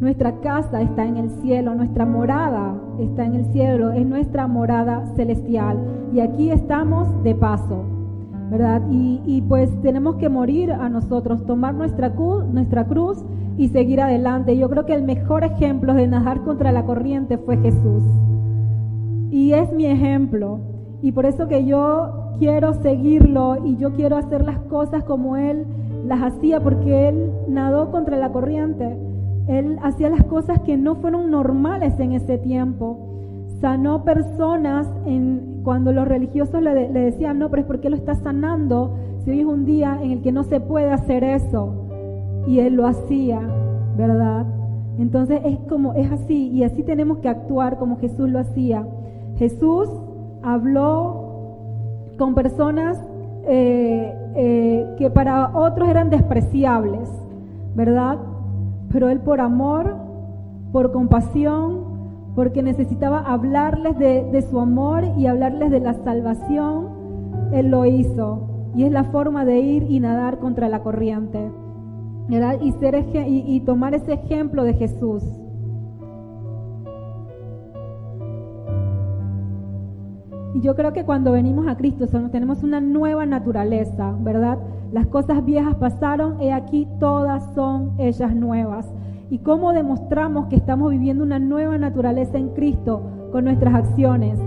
Nuestra 0.00 0.40
casa 0.40 0.82
está 0.82 1.06
en 1.06 1.16
el 1.16 1.30
cielo, 1.30 1.74
nuestra 1.74 2.04
morada 2.04 2.74
está 2.98 3.24
en 3.24 3.34
el 3.34 3.44
cielo, 3.46 3.92
es 3.92 4.06
nuestra 4.06 4.46
morada 4.46 5.06
celestial. 5.16 5.78
Y 6.12 6.20
aquí 6.20 6.50
estamos 6.50 7.08
de 7.22 7.34
paso, 7.34 7.84
¿verdad? 8.50 8.82
Y, 8.90 9.42
pues 9.48 9.70
tenemos 9.80 10.16
que 10.16 10.28
morir 10.28 10.70
a 10.72 10.88
nosotros, 10.88 11.46
tomar 11.46 11.74
nuestra 11.74 12.12
cruz 12.84 13.24
y 13.56 13.68
seguir 13.68 14.00
adelante. 14.00 14.56
Yo 14.56 14.68
creo 14.68 14.86
que 14.86 14.94
el 14.94 15.02
mejor 15.02 15.44
ejemplo 15.44 15.94
de 15.94 16.06
nadar 16.06 16.42
contra 16.42 16.72
la 16.72 16.84
corriente 16.84 17.38
fue 17.38 17.56
Jesús. 17.58 18.02
Y 19.30 19.52
es 19.52 19.72
mi 19.72 19.86
ejemplo. 19.86 20.60
Y 21.02 21.12
por 21.12 21.26
eso 21.26 21.48
que 21.48 21.64
yo 21.64 22.34
quiero 22.38 22.74
seguirlo 22.74 23.64
y 23.64 23.76
yo 23.76 23.92
quiero 23.92 24.16
hacer 24.16 24.44
las 24.44 24.58
cosas 24.60 25.04
como 25.04 25.36
Él 25.36 25.64
las 26.06 26.22
hacía, 26.22 26.60
porque 26.60 27.08
Él 27.08 27.32
nadó 27.48 27.90
contra 27.90 28.16
la 28.16 28.30
corriente 28.30 28.96
él 29.48 29.78
hacía 29.82 30.08
las 30.08 30.24
cosas 30.24 30.60
que 30.60 30.76
no 30.76 30.96
fueron 30.96 31.30
normales 31.30 31.98
en 32.00 32.12
ese 32.12 32.38
tiempo. 32.38 32.98
Sanó 33.60 34.04
personas 34.04 34.88
en, 35.06 35.60
cuando 35.62 35.92
los 35.92 36.06
religiosos 36.06 36.62
le, 36.62 36.88
decían, 36.88 37.38
no, 37.38 37.48
pero 37.50 37.62
es 37.62 37.66
porque 37.66 37.88
lo 37.88 37.96
está 37.96 38.14
sanando 38.14 38.96
si 39.24 39.30
hoy 39.30 39.40
es 39.40 39.46
un 39.46 39.64
día 39.64 39.98
en 40.02 40.10
el 40.10 40.22
que 40.22 40.32
no 40.32 40.42
se 40.44 40.60
puede 40.60 40.90
hacer 40.90 41.24
eso. 41.24 41.85
Y 42.46 42.60
él 42.60 42.74
lo 42.74 42.86
hacía, 42.86 43.40
¿verdad? 43.96 44.46
Entonces 44.98 45.40
es 45.44 45.58
como, 45.68 45.94
es 45.94 46.10
así, 46.10 46.48
y 46.48 46.64
así 46.64 46.82
tenemos 46.82 47.18
que 47.18 47.28
actuar 47.28 47.78
como 47.78 47.98
Jesús 47.98 48.30
lo 48.30 48.38
hacía. 48.38 48.86
Jesús 49.36 49.88
habló 50.42 51.24
con 52.18 52.34
personas 52.34 52.98
eh, 53.46 54.14
eh, 54.34 54.94
que 54.98 55.10
para 55.10 55.56
otros 55.56 55.88
eran 55.88 56.08
despreciables, 56.08 57.08
¿verdad? 57.74 58.18
pero 58.96 59.08
Él 59.08 59.20
por 59.20 59.40
amor, 59.40 59.94
por 60.72 60.92
compasión, 60.92 61.84
porque 62.34 62.62
necesitaba 62.62 63.20
hablarles 63.20 63.98
de, 63.98 64.42
su 64.42 64.60
amor 64.60 65.04
y 65.16 65.26
hablarles 65.26 65.70
de 65.70 65.80
la 65.80 65.94
salvación, 65.94 66.88
Él 67.52 67.70
lo 67.70 67.86
hizo. 67.86 68.70
Y 68.74 68.84
es 68.84 68.92
la 68.92 69.04
forma 69.04 69.44
de 69.44 69.58
ir 69.58 69.86
y 69.88 70.00
nadar 70.00 70.38
contra 70.38 70.68
la 70.68 70.80
corriente. 70.80 71.50
Y, 72.28 72.72
ser, 72.72 73.06
y, 73.14 73.44
y 73.46 73.60
tomar 73.60 73.94
ese 73.94 74.14
ejemplo 74.14 74.64
de 74.64 74.74
Jesús. 74.74 75.22
Y 80.54 80.60
yo 80.60 80.74
creo 80.74 80.92
que 80.94 81.04
cuando 81.04 81.32
venimos 81.32 81.68
a 81.68 81.76
Cristo 81.76 82.06
tenemos 82.30 82.62
una 82.62 82.80
nueva 82.80 83.26
naturaleza, 83.26 84.16
¿verdad? 84.20 84.58
Las 84.90 85.06
cosas 85.06 85.44
viejas 85.44 85.74
pasaron, 85.74 86.40
y 86.40 86.48
aquí 86.48 86.88
todas 86.98 87.44
son 87.54 87.92
ellas 87.98 88.34
nuevas. 88.34 88.90
¿Y 89.28 89.38
cómo 89.38 89.72
demostramos 89.72 90.46
que 90.46 90.56
estamos 90.56 90.90
viviendo 90.90 91.24
una 91.24 91.38
nueva 91.38 91.76
naturaleza 91.76 92.38
en 92.38 92.50
Cristo 92.50 93.02
con 93.32 93.44
nuestras 93.44 93.74
acciones? 93.74 94.38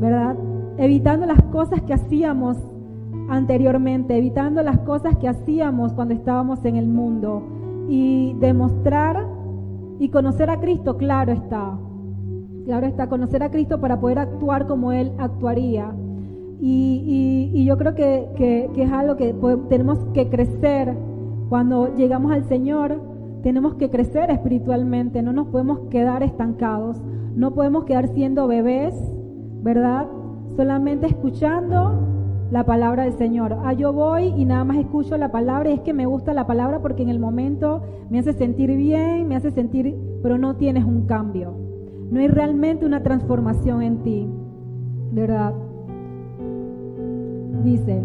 ¿Verdad? 0.00 0.36
Evitando 0.78 1.26
las 1.26 1.42
cosas 1.44 1.82
que 1.82 1.94
hacíamos 1.94 2.56
anteriormente, 3.30 4.18
evitando 4.18 4.62
las 4.62 4.80
cosas 4.80 5.16
que 5.16 5.28
hacíamos 5.28 5.92
cuando 5.92 6.12
estábamos 6.14 6.64
en 6.64 6.76
el 6.76 6.86
mundo. 6.86 7.42
Y 7.88 8.34
demostrar 8.40 9.26
y 9.98 10.08
conocer 10.08 10.50
a 10.50 10.60
Cristo, 10.60 10.96
claro 10.96 11.32
está. 11.32 11.78
Claro 12.64 12.86
está, 12.86 13.08
conocer 13.08 13.42
a 13.42 13.50
Cristo 13.50 13.80
para 13.80 14.00
poder 14.00 14.18
actuar 14.18 14.66
como 14.66 14.92
Él 14.92 15.12
actuaría. 15.18 15.94
Y, 16.60 17.64
yo 17.64 17.78
creo 17.78 17.94
que, 17.94 18.70
es 18.76 18.92
algo 18.92 19.16
que 19.16 19.34
tenemos 19.68 19.98
que 20.12 20.28
crecer 20.28 20.94
cuando 21.48 21.94
llegamos 21.94 22.32
al 22.32 22.44
Señor. 22.44 23.00
Tenemos 23.42 23.74
que 23.74 23.88
crecer 23.88 24.30
espiritualmente, 24.30 25.22
no 25.22 25.32
nos 25.32 25.46
podemos 25.46 25.80
quedar 25.88 26.22
estancados, 26.22 27.00
no 27.34 27.54
podemos 27.54 27.84
quedar 27.84 28.08
siendo 28.08 28.46
bebés, 28.46 28.94
¿verdad? 29.62 30.06
Solamente 30.56 31.06
escuchando 31.06 32.10
la 32.50 32.64
palabra 32.64 33.04
del 33.04 33.14
Señor. 33.14 33.56
Ah, 33.64 33.72
yo 33.72 33.92
voy 33.92 34.34
y 34.36 34.44
nada 34.44 34.64
más 34.64 34.78
escucho 34.78 35.16
la 35.16 35.30
palabra 35.30 35.70
y 35.70 35.74
es 35.74 35.80
que 35.80 35.92
me 35.92 36.06
gusta 36.06 36.34
la 36.34 36.46
palabra 36.46 36.80
porque 36.80 37.02
en 37.02 37.08
el 37.08 37.20
momento 37.20 37.82
me 38.10 38.18
hace 38.18 38.32
sentir 38.32 38.74
bien, 38.76 39.28
me 39.28 39.36
hace 39.36 39.50
sentir, 39.50 39.96
pero 40.22 40.36
no 40.36 40.56
tienes 40.56 40.84
un 40.84 41.06
cambio. 41.06 41.54
No 42.10 42.18
hay 42.18 42.26
realmente 42.26 42.84
una 42.84 43.02
transformación 43.02 43.82
en 43.82 44.02
ti, 44.02 44.28
¿verdad? 45.12 45.54
Dice, 47.62 48.02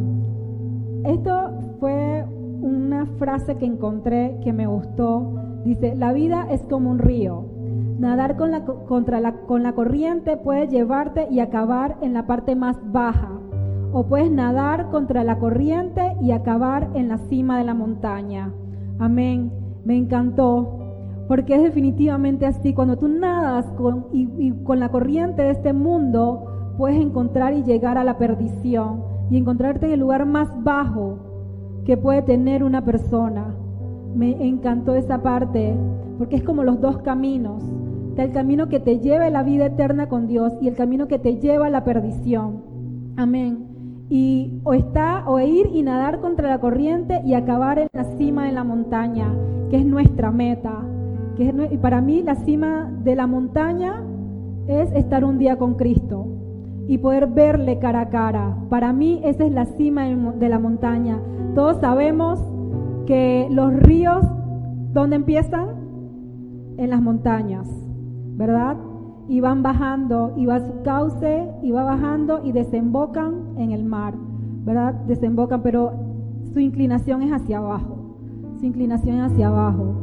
esto 1.05 1.51
fue 1.79 2.25
una 2.61 3.05
frase 3.17 3.55
que 3.55 3.65
encontré 3.65 4.37
que 4.43 4.53
me 4.53 4.67
gustó. 4.67 5.61
Dice, 5.63 5.95
la 5.95 6.13
vida 6.13 6.47
es 6.51 6.61
como 6.61 6.91
un 6.91 6.99
río. 6.99 7.45
Nadar 7.97 8.35
con 8.35 8.51
la, 8.51 8.65
contra 8.65 9.19
la, 9.19 9.33
con 9.47 9.63
la 9.63 9.73
corriente 9.73 10.37
puede 10.37 10.67
llevarte 10.67 11.27
y 11.31 11.39
acabar 11.39 11.97
en 12.01 12.13
la 12.13 12.27
parte 12.27 12.55
más 12.55 12.77
baja. 12.91 13.39
O 13.97 14.07
puedes 14.07 14.29
nadar 14.29 14.89
contra 14.89 15.23
la 15.23 15.39
corriente 15.39 16.17
y 16.19 16.31
acabar 16.31 16.89
en 16.95 17.07
la 17.07 17.17
cima 17.17 17.57
de 17.59 17.63
la 17.63 17.73
montaña. 17.73 18.51
Amén. 18.99 19.53
Me 19.85 19.95
encantó. 19.95 21.23
Porque 21.29 21.55
es 21.55 21.63
definitivamente 21.63 22.45
así. 22.45 22.73
Cuando 22.73 22.97
tú 22.97 23.07
nadas 23.07 23.65
con, 23.77 24.07
y 24.11 24.51
con 24.65 24.81
la 24.81 24.89
corriente 24.89 25.43
de 25.43 25.51
este 25.51 25.71
mundo, 25.71 26.73
puedes 26.77 26.99
encontrar 26.99 27.53
y 27.53 27.63
llegar 27.63 27.97
a 27.97 28.03
la 28.03 28.17
perdición 28.17 29.01
y 29.29 29.37
encontrarte 29.37 29.85
en 29.85 29.93
el 29.93 30.01
lugar 30.01 30.25
más 30.25 30.49
bajo 30.61 31.19
que 31.85 31.95
puede 31.95 32.21
tener 32.21 32.65
una 32.65 32.83
persona. 32.83 33.55
Me 34.13 34.45
encantó 34.45 34.93
esa 34.95 35.21
parte, 35.21 35.73
porque 36.17 36.35
es 36.35 36.43
como 36.43 36.65
los 36.65 36.81
dos 36.81 36.97
caminos. 36.97 37.63
El 38.17 38.33
camino 38.33 38.67
que 38.67 38.81
te 38.81 38.99
lleva 38.99 39.27
a 39.27 39.29
la 39.29 39.43
vida 39.43 39.67
eterna 39.67 40.09
con 40.09 40.27
Dios 40.27 40.51
y 40.59 40.67
el 40.67 40.75
camino 40.75 41.07
que 41.07 41.17
te 41.17 41.37
lleva 41.37 41.67
a 41.67 41.69
la 41.69 41.85
perdición. 41.85 42.61
Amén. 43.15 43.74
Y 44.09 44.61
o 44.63 44.73
está 44.73 45.23
o 45.27 45.39
ir 45.39 45.69
y 45.73 45.81
nadar 45.81 46.19
contra 46.19 46.49
la 46.49 46.59
corriente 46.59 47.21
y 47.25 47.33
acabar 47.33 47.79
en 47.79 47.87
la 47.93 48.03
cima 48.17 48.45
de 48.45 48.51
la 48.51 48.63
montaña, 48.63 49.33
que 49.69 49.77
es 49.77 49.85
nuestra 49.85 50.31
meta. 50.31 50.83
Que 51.35 51.53
y 51.71 51.77
para 51.77 52.01
mí 52.01 52.21
la 52.21 52.35
cima 52.35 52.91
de 53.03 53.15
la 53.15 53.27
montaña 53.27 54.03
es 54.67 54.91
estar 54.93 55.25
un 55.25 55.37
día 55.37 55.57
con 55.57 55.75
Cristo 55.75 56.27
y 56.87 56.97
poder 56.99 57.27
verle 57.27 57.79
cara 57.79 58.01
a 58.01 58.09
cara. 58.09 58.55
Para 58.69 58.93
mí 58.93 59.21
esa 59.23 59.45
es 59.45 59.51
la 59.51 59.65
cima 59.65 60.05
de 60.05 60.49
la 60.49 60.59
montaña. 60.59 61.19
Todos 61.55 61.77
sabemos 61.81 62.39
que 63.05 63.47
los 63.51 63.73
ríos 63.73 64.25
¿dónde 64.95 65.17
empiezan? 65.17 65.67
En 66.77 66.89
las 66.89 67.01
montañas, 67.01 67.67
¿verdad? 68.37 68.77
Y 69.27 69.39
van 69.39 69.63
bajando, 69.63 70.33
y 70.35 70.45
va 70.45 70.59
su 70.59 70.81
cauce, 70.83 71.49
y 71.63 71.71
va 71.71 71.83
bajando 71.83 72.41
y 72.43 72.51
desembocan 72.51 73.57
en 73.57 73.71
el 73.71 73.83
mar, 73.83 74.13
¿verdad? 74.65 74.93
Desembocan, 75.07 75.61
pero 75.61 75.93
su 76.53 76.59
inclinación 76.59 77.23
es 77.23 77.31
hacia 77.31 77.57
abajo, 77.57 77.97
su 78.59 78.65
inclinación 78.65 79.17
es 79.17 79.31
hacia 79.31 79.47
abajo. 79.47 79.95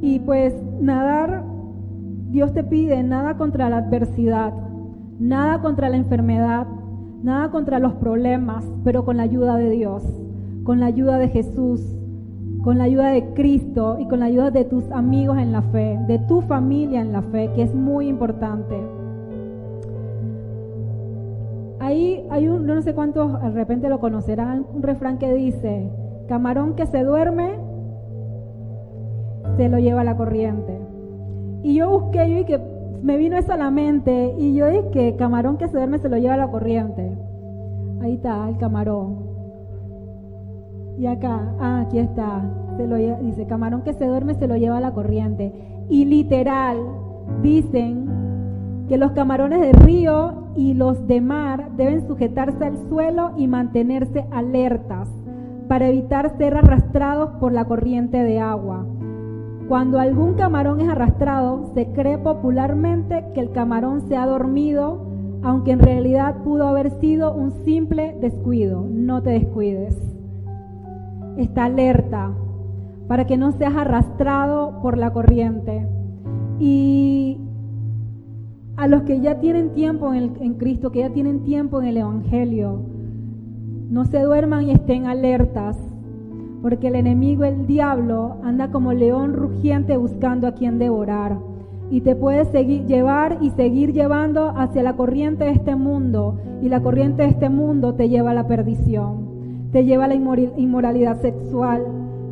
Y 0.00 0.20
pues 0.20 0.54
nadar, 0.80 1.44
Dios 2.30 2.52
te 2.52 2.64
pide 2.64 3.02
nada 3.02 3.36
contra 3.36 3.68
la 3.68 3.78
adversidad, 3.78 4.52
nada 5.18 5.60
contra 5.60 5.88
la 5.88 5.96
enfermedad, 5.96 6.66
nada 7.22 7.50
contra 7.50 7.78
los 7.78 7.94
problemas, 7.94 8.64
pero 8.84 9.04
con 9.04 9.16
la 9.16 9.24
ayuda 9.24 9.56
de 9.56 9.70
Dios, 9.70 10.04
con 10.64 10.80
la 10.80 10.86
ayuda 10.86 11.18
de 11.18 11.28
Jesús, 11.28 11.95
con 12.66 12.78
la 12.78 12.84
ayuda 12.84 13.10
de 13.10 13.32
Cristo 13.32 13.96
y 14.00 14.08
con 14.08 14.18
la 14.18 14.26
ayuda 14.26 14.50
de 14.50 14.64
tus 14.64 14.90
amigos 14.90 15.38
en 15.38 15.52
la 15.52 15.62
fe, 15.62 16.00
de 16.08 16.18
tu 16.18 16.40
familia 16.40 17.00
en 17.00 17.12
la 17.12 17.22
fe, 17.22 17.48
que 17.54 17.62
es 17.62 17.72
muy 17.72 18.08
importante. 18.08 18.76
Ahí 21.78 22.26
hay 22.28 22.48
un, 22.48 22.66
no 22.66 22.82
sé 22.82 22.92
cuántos 22.92 23.40
de 23.40 23.50
repente 23.50 23.88
lo 23.88 24.00
conocerán, 24.00 24.66
un 24.74 24.82
refrán 24.82 25.18
que 25.18 25.32
dice, 25.32 25.88
camarón 26.26 26.74
que 26.74 26.86
se 26.86 27.04
duerme, 27.04 27.52
se 29.56 29.68
lo 29.68 29.78
lleva 29.78 30.02
la 30.02 30.16
corriente. 30.16 30.76
Y 31.62 31.76
yo 31.76 31.88
busqué, 31.88 32.28
yo 32.28 32.38
y 32.38 32.44
que 32.46 32.60
me 33.00 33.16
vino 33.16 33.36
eso 33.36 33.52
a 33.52 33.56
la 33.56 33.70
mente, 33.70 34.34
y 34.38 34.56
yo 34.56 34.66
dije 34.66 34.88
que 34.90 35.14
camarón 35.14 35.56
que 35.56 35.68
se 35.68 35.76
duerme 35.76 36.00
se 36.00 36.08
lo 36.08 36.18
lleva 36.18 36.36
la 36.36 36.50
corriente. 36.50 37.16
Ahí 38.02 38.14
está, 38.14 38.48
el 38.48 38.58
camarón. 38.58 39.25
Y 40.98 41.06
acá, 41.06 41.52
ah, 41.60 41.80
aquí 41.80 41.98
está, 41.98 42.42
se 42.76 42.86
lo 42.86 42.96
dice, 42.96 43.46
camarón 43.46 43.82
que 43.82 43.92
se 43.92 44.06
duerme 44.06 44.34
se 44.34 44.46
lo 44.46 44.56
lleva 44.56 44.80
la 44.80 44.92
corriente. 44.92 45.52
Y 45.88 46.04
literal, 46.06 46.78
dicen 47.42 48.06
que 48.88 48.96
los 48.96 49.12
camarones 49.12 49.60
de 49.60 49.72
río 49.72 50.46
y 50.54 50.74
los 50.74 51.06
de 51.06 51.20
mar 51.20 51.70
deben 51.76 52.06
sujetarse 52.06 52.64
al 52.64 52.78
suelo 52.88 53.32
y 53.36 53.46
mantenerse 53.46 54.24
alertas 54.30 55.08
para 55.68 55.88
evitar 55.88 56.36
ser 56.38 56.56
arrastrados 56.56 57.30
por 57.40 57.52
la 57.52 57.64
corriente 57.64 58.22
de 58.22 58.40
agua. 58.40 58.86
Cuando 59.68 59.98
algún 59.98 60.34
camarón 60.34 60.80
es 60.80 60.88
arrastrado, 60.88 61.72
se 61.74 61.88
cree 61.88 62.18
popularmente 62.18 63.24
que 63.34 63.40
el 63.40 63.50
camarón 63.50 64.02
se 64.08 64.16
ha 64.16 64.24
dormido, 64.24 65.04
aunque 65.42 65.72
en 65.72 65.80
realidad 65.80 66.36
pudo 66.44 66.68
haber 66.68 66.90
sido 67.00 67.34
un 67.34 67.50
simple 67.64 68.16
descuido. 68.20 68.86
No 68.88 69.22
te 69.22 69.30
descuides. 69.30 70.15
Está 71.36 71.64
alerta 71.64 72.32
para 73.08 73.26
que 73.26 73.36
no 73.36 73.52
seas 73.52 73.76
arrastrado 73.76 74.80
por 74.82 74.98
la 74.98 75.12
corriente. 75.12 75.86
Y 76.58 77.38
a 78.76 78.88
los 78.88 79.02
que 79.02 79.20
ya 79.20 79.38
tienen 79.38 79.70
tiempo 79.74 80.12
en, 80.12 80.32
en 80.40 80.54
Cristo, 80.54 80.90
que 80.90 81.00
ya 81.00 81.10
tienen 81.10 81.44
tiempo 81.44 81.80
en 81.80 81.88
el 81.88 81.96
Evangelio, 81.98 82.80
no 83.90 84.04
se 84.04 84.20
duerman 84.20 84.68
y 84.68 84.72
estén 84.72 85.06
alertas 85.06 85.78
porque 86.66 86.88
el 86.88 86.96
enemigo, 86.96 87.44
el 87.44 87.66
diablo, 87.68 88.38
anda 88.42 88.72
como 88.72 88.92
león 88.92 89.34
rugiente 89.34 89.96
buscando 89.96 90.48
a 90.48 90.52
quien 90.52 90.80
devorar. 90.80 91.38
Y 91.90 92.00
te 92.00 92.16
puede 92.16 92.44
seguir, 92.46 92.86
llevar 92.86 93.38
y 93.40 93.50
seguir 93.50 93.92
llevando 93.92 94.48
hacia 94.50 94.82
la 94.82 94.96
corriente 94.96 95.44
de 95.44 95.52
este 95.52 95.76
mundo. 95.76 96.40
Y 96.60 96.68
la 96.68 96.82
corriente 96.82 97.22
de 97.22 97.28
este 97.28 97.50
mundo 97.50 97.94
te 97.94 98.08
lleva 98.08 98.32
a 98.32 98.34
la 98.34 98.48
perdición, 98.48 99.25
te 99.76 99.84
lleva 99.84 100.06
a 100.06 100.08
la 100.08 100.14
inmoralidad 100.14 101.20
sexual, 101.20 101.84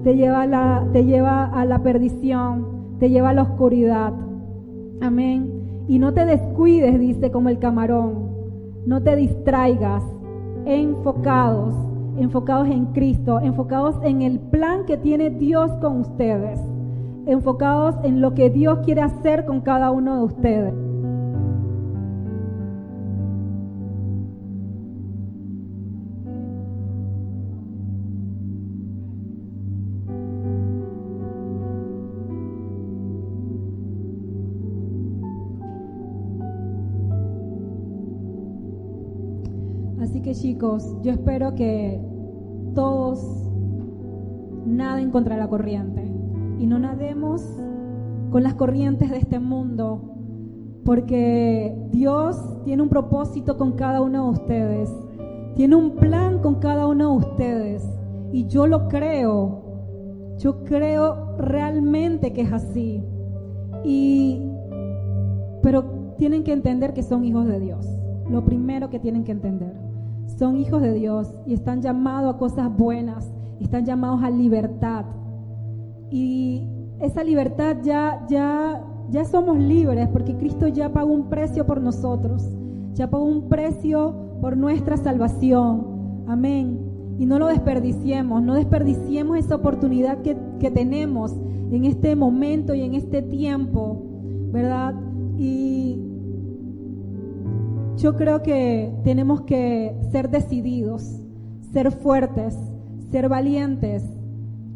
te 0.02 0.16
lleva 0.16 0.40
a 0.40 0.46
la, 0.46 0.88
te 0.94 1.04
lleva 1.04 1.44
a 1.44 1.66
la 1.66 1.82
perdición, 1.82 2.96
te 2.98 3.10
lleva 3.10 3.28
a 3.28 3.34
la 3.34 3.42
oscuridad. 3.42 4.14
Amén. 5.02 5.52
Y 5.86 5.98
no 5.98 6.14
te 6.14 6.24
descuides, 6.24 6.98
dice 6.98 7.30
como 7.30 7.50
el 7.50 7.58
camarón. 7.58 8.30
No 8.86 9.02
te 9.02 9.14
distraigas, 9.14 10.02
enfocados 10.64 11.74
enfocados 12.16 12.68
en 12.68 12.86
Cristo, 12.86 13.38
enfocados 13.40 13.96
en 14.02 14.22
el 14.22 14.40
plan 14.40 14.86
que 14.86 14.96
tiene 14.96 15.28
Dios 15.28 15.70
con 15.82 16.00
ustedes, 16.00 16.58
enfocados 17.26 17.94
en 18.04 18.22
lo 18.22 18.32
que 18.32 18.48
Dios 18.48 18.78
quiere 18.86 19.02
hacer 19.02 19.44
con 19.44 19.60
cada 19.60 19.90
uno 19.90 20.16
de 20.16 20.24
ustedes. 20.24 20.83
Chicos, 40.44 40.94
yo 41.00 41.10
espero 41.10 41.54
que 41.54 41.98
todos 42.74 43.18
naden 44.66 45.10
contra 45.10 45.38
la 45.38 45.48
corriente. 45.48 46.02
Y 46.58 46.66
no 46.66 46.78
nademos 46.78 47.42
con 48.30 48.42
las 48.42 48.52
corrientes 48.52 49.10
de 49.10 49.16
este 49.16 49.38
mundo, 49.38 50.02
porque 50.84 51.74
Dios 51.90 52.36
tiene 52.62 52.82
un 52.82 52.90
propósito 52.90 53.56
con 53.56 53.72
cada 53.72 54.02
uno 54.02 54.24
de 54.24 54.30
ustedes, 54.32 54.90
tiene 55.54 55.76
un 55.76 55.92
plan 55.92 56.40
con 56.40 56.56
cada 56.56 56.88
uno 56.88 57.12
de 57.12 57.16
ustedes. 57.26 57.88
Y 58.30 58.46
yo 58.46 58.66
lo 58.66 58.88
creo, 58.88 59.62
yo 60.36 60.62
creo 60.64 61.38
realmente 61.38 62.34
que 62.34 62.42
es 62.42 62.52
así. 62.52 63.02
Y 63.82 64.42
pero 65.62 65.84
tienen 66.18 66.44
que 66.44 66.52
entender 66.52 66.92
que 66.92 67.02
son 67.02 67.24
hijos 67.24 67.46
de 67.46 67.60
Dios. 67.60 67.88
Lo 68.28 68.44
primero 68.44 68.90
que 68.90 68.98
tienen 68.98 69.24
que 69.24 69.32
entender 69.32 69.83
son 70.26 70.56
hijos 70.56 70.82
de 70.82 70.92
Dios 70.92 71.32
y 71.46 71.54
están 71.54 71.80
llamados 71.80 72.34
a 72.34 72.38
cosas 72.38 72.76
buenas, 72.76 73.30
están 73.60 73.84
llamados 73.84 74.22
a 74.22 74.30
libertad. 74.30 75.04
Y 76.10 76.68
esa 77.00 77.24
libertad 77.24 77.78
ya, 77.82 78.24
ya, 78.28 78.82
ya 79.10 79.24
somos 79.24 79.58
libres 79.58 80.08
porque 80.08 80.36
Cristo 80.36 80.68
ya 80.68 80.92
pagó 80.92 81.12
un 81.12 81.28
precio 81.28 81.66
por 81.66 81.80
nosotros, 81.80 82.48
ya 82.94 83.10
pagó 83.10 83.24
un 83.24 83.48
precio 83.48 84.38
por 84.40 84.56
nuestra 84.56 84.96
salvación. 84.96 86.24
Amén. 86.26 86.80
Y 87.18 87.26
no 87.26 87.38
lo 87.38 87.46
desperdiciemos, 87.46 88.42
no 88.42 88.54
desperdiciemos 88.54 89.38
esa 89.38 89.56
oportunidad 89.56 90.22
que, 90.22 90.36
que 90.58 90.70
tenemos 90.70 91.32
en 91.70 91.84
este 91.84 92.16
momento 92.16 92.74
y 92.74 92.82
en 92.82 92.94
este 92.94 93.22
tiempo, 93.22 94.02
¿verdad? 94.52 94.94
Y 95.38 96.13
yo 97.96 98.16
creo 98.16 98.42
que 98.42 98.92
tenemos 99.04 99.42
que 99.42 99.96
ser 100.10 100.30
decididos, 100.30 101.20
ser 101.72 101.92
fuertes, 101.92 102.56
ser 103.10 103.28
valientes. 103.28 104.04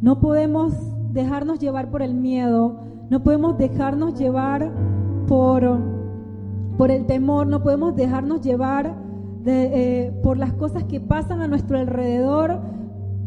No 0.01 0.19
podemos 0.19 0.73
dejarnos 1.11 1.59
llevar 1.59 1.89
por 1.91 2.01
el 2.01 2.13
miedo, 2.13 2.79
no 3.09 3.23
podemos 3.23 3.57
dejarnos 3.57 4.17
llevar 4.17 4.71
por, 5.27 5.79
por 6.77 6.91
el 6.91 7.05
temor, 7.05 7.47
no 7.47 7.61
podemos 7.61 7.95
dejarnos 7.95 8.41
llevar 8.41 8.95
eh, 9.45 10.13
por 10.23 10.37
las 10.37 10.53
cosas 10.53 10.83
que 10.85 10.99
pasan 10.99 11.41
a 11.41 11.47
nuestro 11.47 11.77
alrededor, 11.77 12.61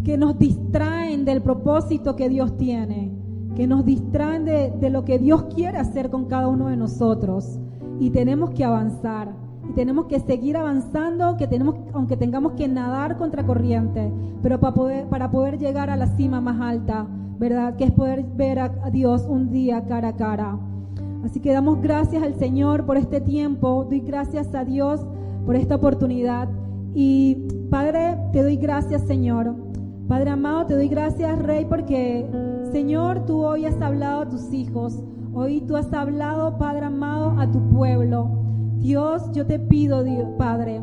que 0.05 0.17
nos 0.17 0.39
distraen 0.39 1.25
del 1.25 1.43
propósito 1.43 2.17
que 2.17 2.29
Dios 2.29 2.57
tiene, 2.57 3.13
que 3.55 3.67
nos 3.67 3.85
distraen 3.85 4.45
de, 4.45 4.73
de 4.81 4.91
lo 4.91 5.05
que 5.05 5.19
Dios 5.19 5.45
quiere 5.55 5.79
hacer 5.79 6.11
con 6.11 6.27
cada 6.27 6.49
uno 6.49 6.69
de 6.69 6.77
nosotros. 6.77 7.59
Y 8.01 8.11
tenemos 8.11 8.51
que 8.51 8.65
avanzar 8.65 9.33
y 9.69 9.73
tenemos 9.73 10.07
que 10.07 10.21
seguir 10.21 10.57
avanzando, 10.57 11.37
que 11.37 11.47
tenemos, 11.47 11.77
aunque 11.93 12.17
tengamos 12.17 12.53
que 12.53 12.69
nadar 12.69 13.17
contra 13.17 13.47
corriente, 13.47 14.13
pero 14.43 14.59
para 14.59 14.75
poder, 14.75 15.07
para 15.07 15.31
poder 15.31 15.59
llegar 15.59 15.91
a 15.91 15.97
la 15.97 16.07
cima 16.09 16.41
más 16.41 16.61
alta, 16.61 17.07
¿verdad? 17.39 17.77
Que 17.77 17.85
es 17.85 17.93
poder 17.93 18.25
ver 18.37 18.59
a, 18.59 18.69
Dios 18.91 19.25
un 19.29 19.51
día 19.51 19.85
cara 19.87 20.09
a 20.09 20.17
cara. 20.17 20.59
Así 21.25 21.41
que 21.41 21.53
damos 21.53 21.81
gracias 21.81 22.23
al 22.23 22.35
Señor 22.35 22.85
por 22.85 22.97
este 22.97 23.21
tiempo, 23.21 23.87
doy 23.89 24.01
gracias 24.01 24.55
a 24.55 24.65
Dios 24.65 25.01
por 25.47 25.55
esta 25.55 25.77
oportunidad. 25.77 26.49
Y 26.95 27.37
Padre, 27.71 28.19
te 28.33 28.43
doy 28.43 28.57
gracias, 28.57 29.03
Señor. 29.03 29.55
Padre 30.09 30.31
amado, 30.31 30.67
te 30.67 30.75
doy 30.75 30.89
gracias, 30.89 31.39
Rey, 31.39 31.65
porque, 31.65 32.27
Señor, 32.73 33.25
tú 33.25 33.45
hoy 33.45 33.65
has 33.65 33.81
hablado 33.81 34.23
a 34.23 34.29
tus 34.29 34.53
hijos. 34.53 35.03
Hoy 35.33 35.63
tú 35.63 35.77
has 35.77 35.93
hablado, 35.93 36.59
Padre 36.59 36.87
amado, 36.87 37.41
a 37.41 37.51
tu 37.51 37.61
pueblo. 37.71 38.42
Dios, 38.83 39.31
yo 39.31 39.47
te 39.47 39.61
pido, 39.61 40.05
Padre, 40.37 40.83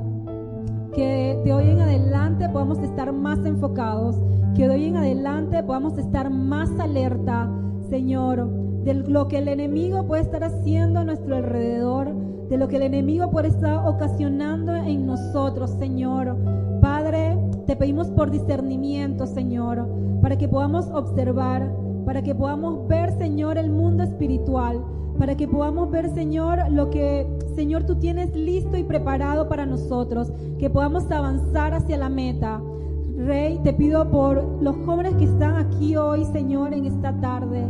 que 0.93 1.37
de 1.43 1.53
hoy 1.53 1.69
en 1.69 1.81
adelante 1.81 2.47
podamos 2.47 2.79
estar 2.79 3.11
más 3.11 3.45
enfocados, 3.45 4.15
que 4.55 4.69
de 4.69 4.73
hoy 4.73 4.85
en 4.85 4.95
adelante 4.95 5.61
podamos 5.63 5.97
estar 5.97 6.29
más 6.29 6.69
alerta, 6.79 7.51
Señor, 7.89 8.49
de 8.85 8.93
lo 8.93 9.27
que 9.27 9.39
el 9.39 9.49
enemigo 9.49 10.07
puede 10.07 10.21
estar 10.21 10.45
haciendo 10.45 11.01
a 11.01 11.03
nuestro 11.03 11.35
alrededor, 11.35 12.15
de 12.47 12.57
lo 12.57 12.69
que 12.69 12.77
el 12.77 12.83
enemigo 12.83 13.29
puede 13.31 13.49
estar 13.49 13.85
ocasionando 13.85 14.73
en 14.73 15.05
nosotros, 15.05 15.71
Señor. 15.71 16.37
Padre, 16.81 17.37
te 17.67 17.75
pedimos 17.75 18.09
por 18.11 18.31
discernimiento, 18.31 19.27
Señor, 19.27 19.85
para 20.21 20.37
que 20.37 20.47
podamos 20.47 20.87
observar, 20.91 21.69
para 22.05 22.21
que 22.21 22.33
podamos 22.33 22.87
ver, 22.87 23.11
Señor, 23.17 23.57
el 23.57 23.69
mundo 23.69 24.03
espiritual, 24.03 24.81
para 25.19 25.35
que 25.35 25.49
podamos 25.49 25.91
ver, 25.91 26.09
Señor, 26.09 26.71
lo 26.71 26.89
que, 26.89 27.27
Señor, 27.53 27.83
tú 27.83 27.95
tienes 27.95 28.33
listo 28.33 28.77
y 28.77 28.85
preparado 28.85 29.49
para 29.49 29.65
nosotros, 29.65 30.31
que 30.57 30.69
podamos 30.69 31.11
avanzar 31.11 31.73
hacia 31.73 31.97
la 31.97 32.07
meta. 32.07 32.61
Rey, 33.17 33.59
te 33.65 33.73
pido 33.73 34.09
por 34.09 34.41
los 34.63 34.77
jóvenes 34.85 35.15
que 35.15 35.25
están 35.25 35.57
aquí 35.57 35.97
hoy, 35.97 36.23
Señor, 36.23 36.73
en 36.73 36.85
esta 36.85 37.19
tarde. 37.19 37.65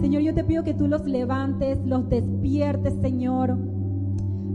Señor, 0.00 0.22
yo 0.22 0.34
te 0.34 0.44
pido 0.44 0.64
que 0.64 0.72
tú 0.72 0.88
los 0.88 1.04
levantes, 1.04 1.78
los 1.84 2.08
despiertes, 2.08 2.94
Señor. 3.02 3.54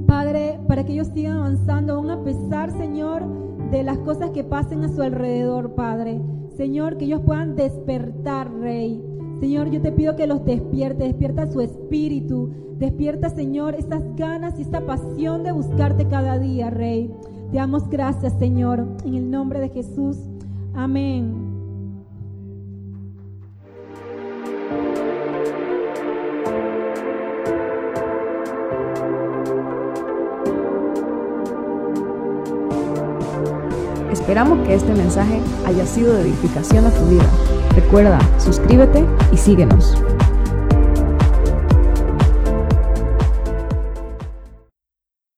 Padre, 0.08 0.60
para 0.68 0.84
que 0.84 0.94
ellos 0.94 1.12
sigan 1.14 1.38
avanzando, 1.38 1.94
aún 1.94 2.10
a 2.10 2.24
pesar, 2.24 2.72
Señor, 2.72 3.24
de 3.70 3.84
las 3.84 4.00
cosas 4.00 4.32
que 4.32 4.44
pasen 4.44 4.84
a 4.84 4.90
su 4.90 5.04
alrededor, 5.04 5.76
Padre. 5.76 6.20
Señor, 6.58 6.98
que 6.98 7.06
ellos 7.06 7.22
puedan 7.22 7.56
despertar, 7.56 8.52
Rey. 8.52 9.09
Señor, 9.40 9.70
yo 9.70 9.82
te 9.82 9.94
pido 9.94 10.18
que 10.18 10.28
los 10.28 10.44
despierte, 10.44 11.06
despierta 11.06 11.50
su 11.50 11.62
espíritu, 11.62 12.52
despierta, 12.78 13.30
Señor, 13.30 13.74
esas 13.76 14.04
ganas 14.18 14.60
y 14.60 14.64
esa 14.64 14.82
pasión 14.82 15.44
de 15.44 15.54
buscarte 15.54 16.08
cada 16.08 16.38
día, 16.38 16.70
Rey. 16.70 17.10
Te 17.52 17.58
damos 17.58 17.90
gracias, 17.90 18.34
Señor, 18.38 18.86
en 19.06 19.16
el 19.16 19.32
nombre 19.32 19.60
de 19.60 19.70
Jesús. 19.70 20.18
Amén. 20.76 21.50
Esperamos 34.12 34.68
que 34.68 34.76
este 34.76 34.94
mensaje 34.94 35.40
haya 35.66 35.86
sido 35.86 36.14
de 36.14 36.22
edificación 36.22 36.86
a 36.86 36.92
tu 36.92 37.06
vida. 37.06 37.59
Recuerda, 37.76 38.20
suscríbete 38.38 39.06
y 39.32 39.38
síguenos. 39.38 39.96